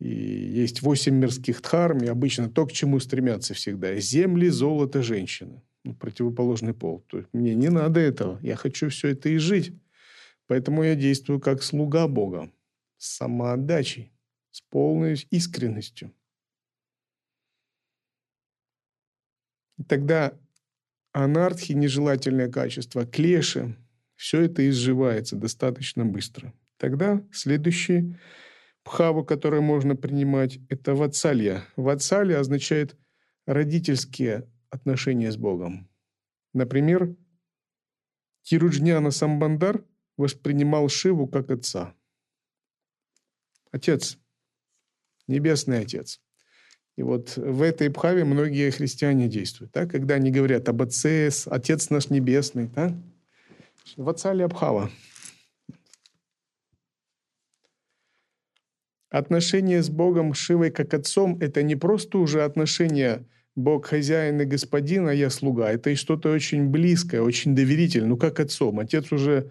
И 0.00 0.08
есть 0.08 0.82
восемь 0.82 1.14
мирских 1.14 1.62
дхарм, 1.62 1.98
и 1.98 2.08
обычно 2.08 2.50
то, 2.50 2.66
к 2.66 2.72
чему 2.72 2.98
стремятся 2.98 3.54
всегда. 3.54 3.94
Земли, 3.96 4.48
золото, 4.48 5.00
женщины. 5.00 5.62
Ну, 5.84 5.94
противоположный 5.94 6.74
пол. 6.74 7.04
То 7.08 7.18
есть 7.18 7.28
мне 7.32 7.54
не 7.54 7.68
надо 7.68 8.00
этого. 8.00 8.38
Я 8.42 8.56
хочу 8.56 8.88
все 8.88 9.08
это 9.08 9.28
и 9.28 9.36
жить. 9.38 9.72
Поэтому 10.46 10.82
я 10.84 10.94
действую 10.94 11.40
как 11.40 11.62
слуга 11.62 12.06
Бога. 12.06 12.52
С 12.98 13.16
самоотдачей, 13.16 14.12
с 14.50 14.60
полной 14.60 15.14
искренностью. 15.30 16.12
И 19.78 19.82
тогда 19.84 20.38
анархи, 21.12 21.72
нежелательное 21.72 22.48
качество, 22.48 23.04
клеши, 23.04 23.76
все 24.14 24.42
это 24.42 24.68
изживается 24.68 25.34
достаточно 25.34 26.04
быстро. 26.04 26.54
Тогда 26.76 27.24
следующий 27.32 28.16
пхава, 28.84 29.24
который 29.24 29.60
можно 29.60 29.96
принимать, 29.96 30.58
это 30.68 30.94
ватсалья. 30.94 31.64
Ватсалья 31.76 32.38
означает 32.38 32.96
родительские 33.46 34.48
отношения 34.72 35.30
с 35.30 35.36
Богом. 35.36 35.88
Например, 36.54 37.14
Тируджняна 38.42 39.10
Самбандар 39.10 39.84
воспринимал 40.16 40.88
Шиву 40.88 41.28
как 41.28 41.50
отца. 41.50 41.94
Отец, 43.70 44.18
небесный 45.28 45.80
отец. 45.80 46.20
И 46.96 47.02
вот 47.02 47.36
в 47.36 47.62
этой 47.62 47.90
пхаве 47.90 48.24
многие 48.24 48.70
христиане 48.70 49.28
действуют. 49.28 49.72
Да? 49.72 49.86
Когда 49.86 50.16
они 50.16 50.30
говорят 50.30 50.68
об 50.68 50.82
Отце, 50.82 51.30
Отец 51.46 51.88
наш 51.88 52.10
Небесный. 52.10 52.68
Да? 52.68 52.94
В 53.96 54.08
Отца 54.08 54.34
ли 54.34 54.42
Абхава? 54.42 54.90
Отношение 59.08 59.82
с 59.82 59.88
Богом 59.90 60.34
Шивой 60.34 60.70
как 60.70 60.92
отцом– 60.94 61.38
это 61.40 61.62
не 61.62 61.76
просто 61.76 62.18
уже 62.18 62.44
отношение 62.44 63.26
Бог 63.54 63.86
хозяин 63.86 64.40
и 64.40 64.44
господин, 64.44 65.08
а 65.08 65.14
я 65.14 65.28
слуга. 65.30 65.70
Это 65.70 65.90
и 65.90 65.94
что-то 65.94 66.30
очень 66.30 66.68
близкое, 66.68 67.20
очень 67.20 67.54
доверительное. 67.54 68.08
Ну, 68.08 68.16
как 68.16 68.40
отцом. 68.40 68.78
Отец 68.78 69.12
уже, 69.12 69.50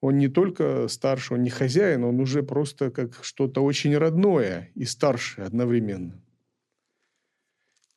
он 0.00 0.18
не 0.18 0.28
только 0.28 0.86
старший, 0.88 1.38
он 1.38 1.42
не 1.42 1.50
хозяин, 1.50 2.04
он 2.04 2.20
уже 2.20 2.42
просто 2.42 2.90
как 2.90 3.24
что-то 3.24 3.62
очень 3.64 3.96
родное 3.96 4.70
и 4.74 4.84
старшее 4.84 5.46
одновременно. 5.46 6.20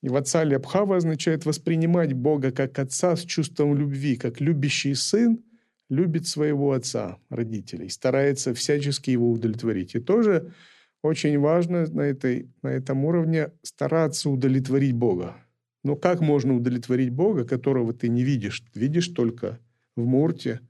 И 0.01 0.09
ватсали 0.09 0.55
Абхава 0.55 0.97
означает 0.97 1.45
воспринимать 1.45 2.13
Бога 2.13 2.51
как 2.51 2.79
отца 2.79 3.15
с 3.15 3.23
чувством 3.23 3.75
любви, 3.75 4.15
как 4.15 4.41
любящий 4.41 4.95
сын 4.95 5.43
любит 5.89 6.25
своего 6.25 6.71
отца, 6.71 7.17
родителей, 7.29 7.89
старается 7.89 8.53
всячески 8.53 9.11
его 9.11 9.29
удовлетворить. 9.29 9.93
И 9.93 9.99
тоже 9.99 10.53
очень 11.01 11.39
важно 11.39 11.85
на, 11.87 12.01
этой, 12.01 12.49
на 12.61 12.69
этом 12.69 13.05
уровне 13.05 13.51
стараться 13.63 14.29
удовлетворить 14.29 14.93
Бога. 14.93 15.35
Но 15.83 15.95
как 15.95 16.21
можно 16.21 16.55
удовлетворить 16.55 17.11
Бога, 17.11 17.43
которого 17.43 17.93
ты 17.93 18.07
не 18.07 18.23
видишь? 18.23 18.63
Видишь 18.75 19.07
только 19.07 19.59
в 19.95 20.05
Мурте, 20.05 20.61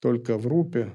только 0.00 0.36
в 0.38 0.46
Рупе, 0.46 0.92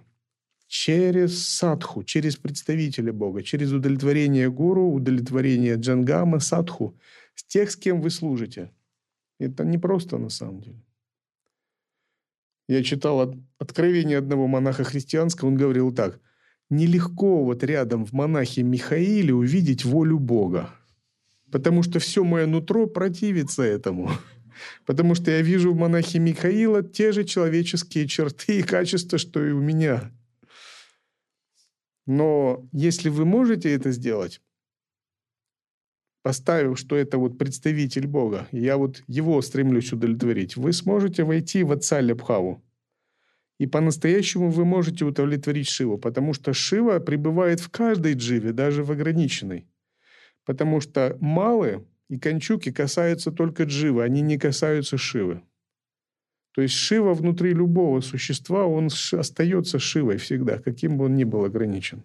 через 0.67 1.47
садху, 1.47 2.03
через 2.03 2.35
представителя 2.35 3.13
Бога, 3.13 3.41
через 3.41 3.71
удовлетворение 3.71 4.51
гуру, 4.51 4.91
удовлетворение 4.91 5.75
джангама, 5.75 6.39
садху– 6.39 6.97
с 7.39 7.43
тех, 7.43 7.71
с 7.71 7.77
кем 7.77 8.01
вы 8.01 8.09
служите. 8.09 8.69
Это 9.39 9.63
не 9.63 9.77
просто 9.77 10.17
на 10.17 10.29
самом 10.29 10.59
деле. 10.61 10.83
Я 12.67 12.83
читал 12.83 13.33
откровение 13.57 14.17
одного 14.17 14.47
монаха 14.47 14.83
христианского, 14.83 15.47
он 15.47 15.55
говорил 15.55 15.93
так. 15.93 16.19
Нелегко 16.69 17.43
вот 17.43 17.63
рядом 17.63 18.05
в 18.05 18.13
монахе 18.13 18.61
Михаиле 18.61 19.33
увидеть 19.33 19.85
волю 19.85 20.19
Бога. 20.19 20.69
Потому 21.51 21.81
что 21.81 21.99
все 21.99 22.23
мое 22.23 22.45
нутро 22.45 22.85
противится 22.85 23.63
этому. 23.63 24.11
Потому 24.85 25.15
что 25.15 25.31
я 25.31 25.41
вижу 25.41 25.73
в 25.73 25.77
монахе 25.77 26.19
Михаила 26.19 26.83
те 26.83 27.11
же 27.11 27.23
человеческие 27.23 28.07
черты 28.07 28.59
и 28.59 28.63
качества, 28.63 29.17
что 29.17 29.43
и 29.43 29.51
у 29.51 29.59
меня. 29.59 30.11
Но 32.05 32.67
если 32.71 33.09
вы 33.09 33.25
можете 33.25 33.71
это 33.71 33.91
сделать, 33.91 34.41
поставив, 36.23 36.77
что 36.77 36.95
это 36.95 37.17
вот 37.17 37.37
представитель 37.37 38.07
Бога, 38.07 38.47
я 38.51 38.77
вот 38.77 39.03
его 39.07 39.41
стремлюсь 39.41 39.93
удовлетворить, 39.93 40.57
вы 40.57 40.73
сможете 40.73 41.23
войти 41.23 41.63
в 41.63 41.71
отца 41.71 42.01
Лепхаву. 42.01 42.63
И 43.59 43.67
по-настоящему 43.67 44.49
вы 44.49 44.63
можете 44.63 45.03
удовлетворить 45.03 45.67
Шиву, 45.67 45.97
потому 45.97 46.33
что 46.33 46.53
Шива 46.53 46.99
пребывает 46.99 47.59
в 47.59 47.69
каждой 47.69 48.13
дживе, 48.13 48.53
даже 48.53 48.83
в 48.83 48.91
ограниченной. 48.91 49.67
Потому 50.45 50.79
что 50.79 51.17
малы 51.19 51.85
и 52.09 52.17
кончуки 52.17 52.71
касаются 52.71 53.31
только 53.31 53.63
дживы, 53.63 54.03
они 54.03 54.21
не 54.21 54.37
касаются 54.37 54.97
Шивы. 54.97 55.41
То 56.55 56.61
есть 56.61 56.73
Шива 56.73 57.13
внутри 57.13 57.53
любого 57.53 57.99
существа, 57.99 58.65
он 58.65 58.87
остается 58.87 59.77
Шивой 59.77 60.17
всегда, 60.17 60.57
каким 60.59 60.97
бы 60.97 61.05
он 61.05 61.15
ни 61.15 61.25
был 61.25 61.43
ограничен. 61.43 62.03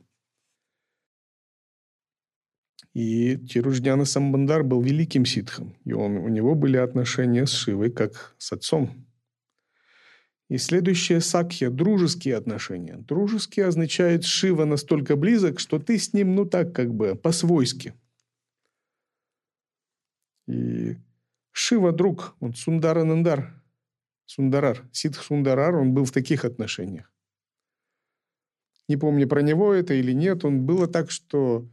И 2.94 3.38
Тируджняна 3.38 4.04
Самбандар 4.04 4.62
был 4.62 4.82
великим 4.82 5.24
ситхом, 5.24 5.74
и 5.84 5.92
он, 5.92 6.16
у 6.16 6.28
него 6.28 6.54
были 6.54 6.76
отношения 6.76 7.46
с 7.46 7.50
Шивой 7.50 7.90
как 7.90 8.34
с 8.38 8.52
отцом. 8.52 9.03
И 10.48 10.58
следующее 10.58 11.20
сакхья– 11.20 11.70
дружеские 11.70 12.36
отношения. 12.36 12.96
Дружеские 12.96 13.66
означает 13.66 14.24
Шива 14.24 14.66
настолько 14.66 15.16
близок, 15.16 15.58
что 15.58 15.78
ты 15.78 15.98
с 15.98 16.12
ним, 16.12 16.34
ну 16.34 16.44
так 16.44 16.74
как 16.74 16.92
бы, 16.92 17.14
по-свойски. 17.14 17.94
И 20.46 20.96
Шива– 21.52 21.92
друг, 21.92 22.36
он 22.40 22.54
Сундаранандар, 22.54 23.62
Сундарар, 24.26 24.86
Ситх 24.92 25.22
Сундарар, 25.22 25.76
он 25.76 25.94
был 25.94 26.04
в 26.04 26.12
таких 26.12 26.44
отношениях. 26.44 27.10
Не 28.88 28.96
помню, 28.96 29.26
про 29.26 29.40
него 29.40 29.72
это 29.72 29.94
или 29.94 30.12
нет. 30.12 30.44
Он 30.44 30.66
было 30.66 30.86
так, 30.86 31.10
что 31.10 31.66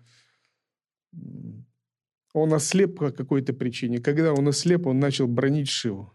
он 2.33 2.53
ослеп 2.53 2.99
по 2.99 3.11
какой-то 3.11 3.53
причине. 3.53 3.99
Когда 3.99 4.33
он 4.33 4.47
ослеп, 4.47 4.87
он 4.87 4.99
начал 4.99 5.27
бронить 5.27 5.69
Шиву. 5.69 6.13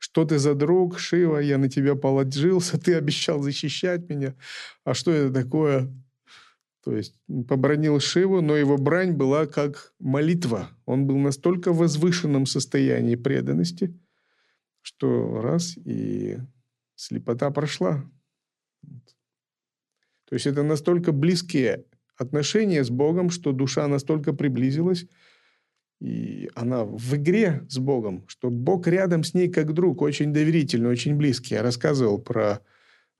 Что 0.00 0.24
ты 0.24 0.38
за 0.38 0.54
друг, 0.54 0.98
Шива? 0.98 1.38
Я 1.38 1.58
на 1.58 1.68
тебя 1.68 1.94
положился, 1.94 2.80
ты 2.80 2.94
обещал 2.94 3.42
защищать 3.42 4.08
меня. 4.08 4.34
А 4.82 4.94
что 4.94 5.10
это 5.10 5.30
такое? 5.32 5.92
То 6.82 6.96
есть 6.96 7.20
побронил 7.46 8.00
Шиву, 8.00 8.40
но 8.40 8.56
его 8.56 8.78
брань 8.78 9.12
была 9.12 9.44
как 9.46 9.92
молитва. 9.98 10.70
Он 10.86 11.06
был 11.06 11.18
настолько 11.18 11.70
в 11.72 11.76
возвышенном 11.76 12.46
состоянии 12.46 13.14
преданности, 13.14 13.94
что 14.80 15.42
раз 15.42 15.76
и 15.76 16.38
слепота 16.94 17.50
прошла. 17.50 18.02
То 20.24 20.34
есть 20.34 20.46
это 20.46 20.62
настолько 20.62 21.12
близкие 21.12 21.84
отношения 22.16 22.82
с 22.82 22.88
Богом, 22.88 23.28
что 23.28 23.52
душа 23.52 23.86
настолько 23.86 24.32
приблизилась, 24.32 25.06
и 26.00 26.50
она 26.54 26.84
в 26.84 27.14
игре 27.14 27.66
с 27.68 27.78
Богом, 27.78 28.24
что 28.26 28.50
Бог 28.50 28.86
рядом 28.86 29.22
с 29.22 29.34
ней 29.34 29.50
как 29.50 29.74
друг, 29.74 30.00
очень 30.00 30.32
доверительный, 30.32 30.88
очень 30.88 31.14
близкий. 31.14 31.54
Я 31.54 31.62
рассказывал 31.62 32.18
про 32.18 32.60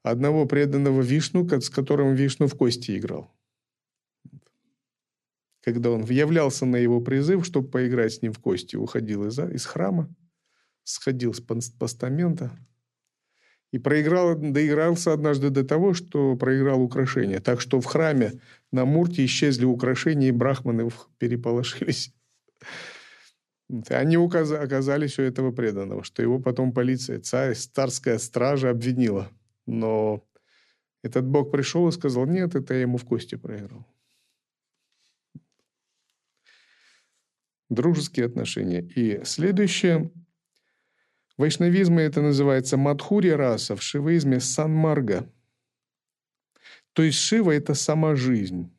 одного 0.02 0.46
преданного 0.46 1.02
Вишну, 1.02 1.46
с 1.46 1.68
которым 1.68 2.14
Вишну 2.14 2.46
в 2.46 2.54
кости 2.54 2.96
играл. 2.96 3.30
Когда 5.62 5.90
он 5.90 6.04
являлся 6.04 6.64
на 6.64 6.76
его 6.76 7.02
призыв, 7.02 7.44
чтобы 7.44 7.68
поиграть 7.68 8.14
с 8.14 8.22
ним 8.22 8.32
в 8.32 8.38
кости, 8.38 8.76
уходил 8.76 9.26
из, 9.26 9.38
из 9.38 9.66
храма, 9.66 10.08
сходил 10.84 11.34
с 11.34 11.40
постамента 11.40 12.50
и 13.72 13.78
проиграл, 13.78 14.36
доигрался 14.36 15.12
однажды 15.12 15.50
до 15.50 15.64
того, 15.64 15.92
что 15.92 16.34
проиграл 16.34 16.80
украшения. 16.80 17.40
Так 17.40 17.60
что 17.60 17.78
в 17.78 17.84
храме 17.84 18.40
на 18.72 18.86
Мурте 18.86 19.26
исчезли 19.26 19.66
украшения, 19.66 20.28
и 20.28 20.32
брахманы 20.32 20.88
переполошились. 21.18 22.14
Они 23.88 24.16
оказались 24.16 25.18
у 25.18 25.22
этого 25.22 25.52
преданного, 25.52 26.02
что 26.02 26.22
его 26.22 26.40
потом 26.40 26.72
полиция, 26.72 27.20
царь, 27.20 27.54
царская 27.54 28.18
стража 28.18 28.70
обвинила. 28.70 29.30
Но 29.66 30.26
этот 31.02 31.24
бог 31.24 31.52
пришел 31.52 31.86
и 31.88 31.92
сказал, 31.92 32.26
нет, 32.26 32.56
это 32.56 32.74
я 32.74 32.80
ему 32.80 32.98
в 32.98 33.04
кости 33.04 33.36
проиграл. 33.36 33.86
Дружеские 37.68 38.26
отношения. 38.26 38.82
И 38.82 39.24
следующее. 39.24 40.10
В 41.36 41.42
вайшнавизме 41.42 42.02
это 42.02 42.20
называется 42.20 42.76
мадхури 42.76 43.30
раса, 43.30 43.76
в 43.76 43.82
шиваизме 43.82 44.40
санмарга. 44.40 45.32
То 46.92 47.02
есть 47.02 47.18
Шива– 47.18 47.50
это 47.52 47.74
сама 47.74 48.16
жизнь. 48.16 48.76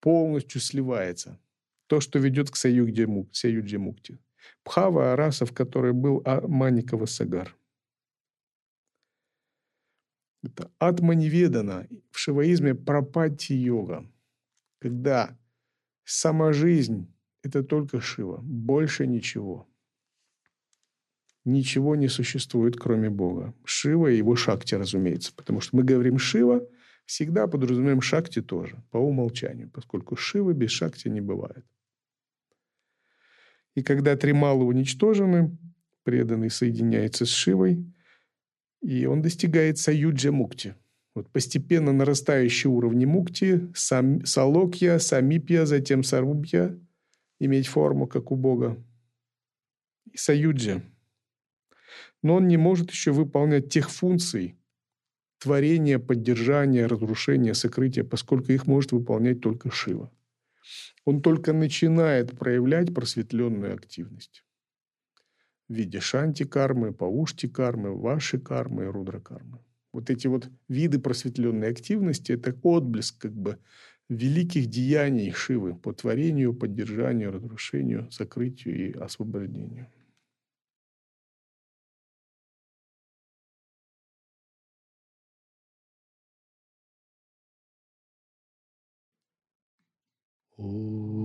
Полностью 0.00 0.60
сливается– 0.60 1.40
то, 1.92 2.00
что 2.00 2.18
ведет 2.18 2.50
к 2.50 2.56
Саюджи 2.56 3.78
Мукти. 3.78 4.18
Пхава– 4.64 5.14
раса, 5.16 5.44
в 5.44 5.52
которой 5.52 5.92
был 5.92 6.22
Маникова 6.48 7.04
Сагар. 7.04 7.54
Это 10.42 10.70
атманиведана 10.78 11.86
в 12.10 12.18
шиваизме 12.18 12.74
пропати-йога, 12.74 14.10
когда 14.78 15.38
сама 16.04 16.54
жизнь– 16.54 17.12
это 17.42 17.62
только 17.62 18.00
Шива, 18.00 18.40
больше 18.42 19.06
ничего. 19.06 19.68
Ничего 21.44 21.94
не 21.94 22.08
существует, 22.08 22.78
кроме 22.78 23.10
Бога. 23.10 23.52
Шива 23.64 24.06
и 24.06 24.16
его 24.16 24.34
шакти, 24.34 24.76
разумеется. 24.76 25.34
Потому 25.36 25.60
что 25.60 25.76
мы 25.76 25.82
говорим 25.82 26.16
Шива, 26.16 26.66
всегда 27.04 27.46
подразумеваем 27.46 28.00
шакти 28.00 28.40
тоже, 28.40 28.82
по 28.90 28.96
умолчанию, 28.96 29.68
поскольку 29.68 30.16
Шивы 30.16 30.54
без 30.54 30.70
шакти 30.70 31.08
не 31.08 31.20
бывает. 31.20 31.66
И 33.74 33.82
когда 33.82 34.16
Трималы 34.16 34.64
уничтожены, 34.64 35.56
преданный 36.04 36.50
соединяется 36.50 37.24
с 37.24 37.30
Шивой, 37.30 37.84
и 38.80 39.06
он 39.06 39.22
достигает 39.22 39.78
Саюджа 39.78 40.32
Мукти. 40.32 40.74
Вот 41.14 41.30
постепенно 41.30 41.92
нарастающие 41.92 42.70
уровни 42.70 43.04
Мукти, 43.04 43.70
сам, 43.74 44.24
Салокья, 44.24 44.98
Самипья, 44.98 45.66
затем 45.66 46.02
Сарубья, 46.02 46.78
иметь 47.38 47.66
форму, 47.66 48.06
как 48.06 48.30
у 48.32 48.36
Бога, 48.36 48.82
и 50.10 50.16
Саюджа. 50.16 50.82
Но 52.22 52.36
он 52.36 52.48
не 52.48 52.56
может 52.56 52.90
еще 52.90 53.12
выполнять 53.12 53.68
тех 53.68 53.90
функций, 53.90 54.56
творения, 55.38 55.98
поддержания, 55.98 56.86
разрушения, 56.86 57.54
сокрытия, 57.54 58.04
поскольку 58.04 58.52
их 58.52 58.66
может 58.66 58.92
выполнять 58.92 59.40
только 59.40 59.70
Шива 59.70 60.10
он 61.04 61.22
только 61.22 61.52
начинает 61.52 62.38
проявлять 62.38 62.94
просветленную 62.94 63.74
активность 63.74 64.44
в 65.68 65.74
виде 65.74 66.00
шанти-кармы, 66.00 66.92
паушти-кармы, 66.92 67.98
ваши-кармы 67.98 68.84
и 68.84 68.86
рудра-кармы. 68.86 69.60
Вот 69.92 70.10
эти 70.10 70.26
вот 70.26 70.48
виды 70.68 70.98
просветленной 70.98 71.70
активности– 71.70 72.32
это 72.32 72.56
отблеск 72.62 73.20
как 73.20 73.32
бы 73.32 73.58
великих 74.08 74.66
деяний 74.66 75.30
Шивы 75.32 75.74
по 75.74 75.92
творению, 75.92 76.54
поддержанию, 76.54 77.32
разрушению, 77.32 78.10
сокрытию 78.10 78.90
и 78.90 78.92
освобождению. 78.92 79.88
Oh. 90.58 91.21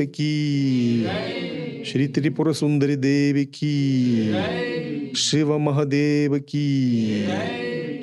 मात 0.00 0.08
की 0.08 1.84
श्री 1.84 2.06
त्रिपुर 2.08 2.52
सुंदरी 2.54 2.96
देव 2.96 3.44
की 3.54 5.14
शिव 5.16 5.58
महादेव 5.58 6.38
की 6.38 7.24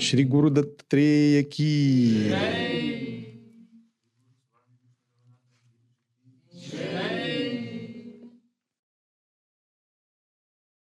श्री 0.01 0.23
गुरु 0.23 0.49
की 1.41 1.73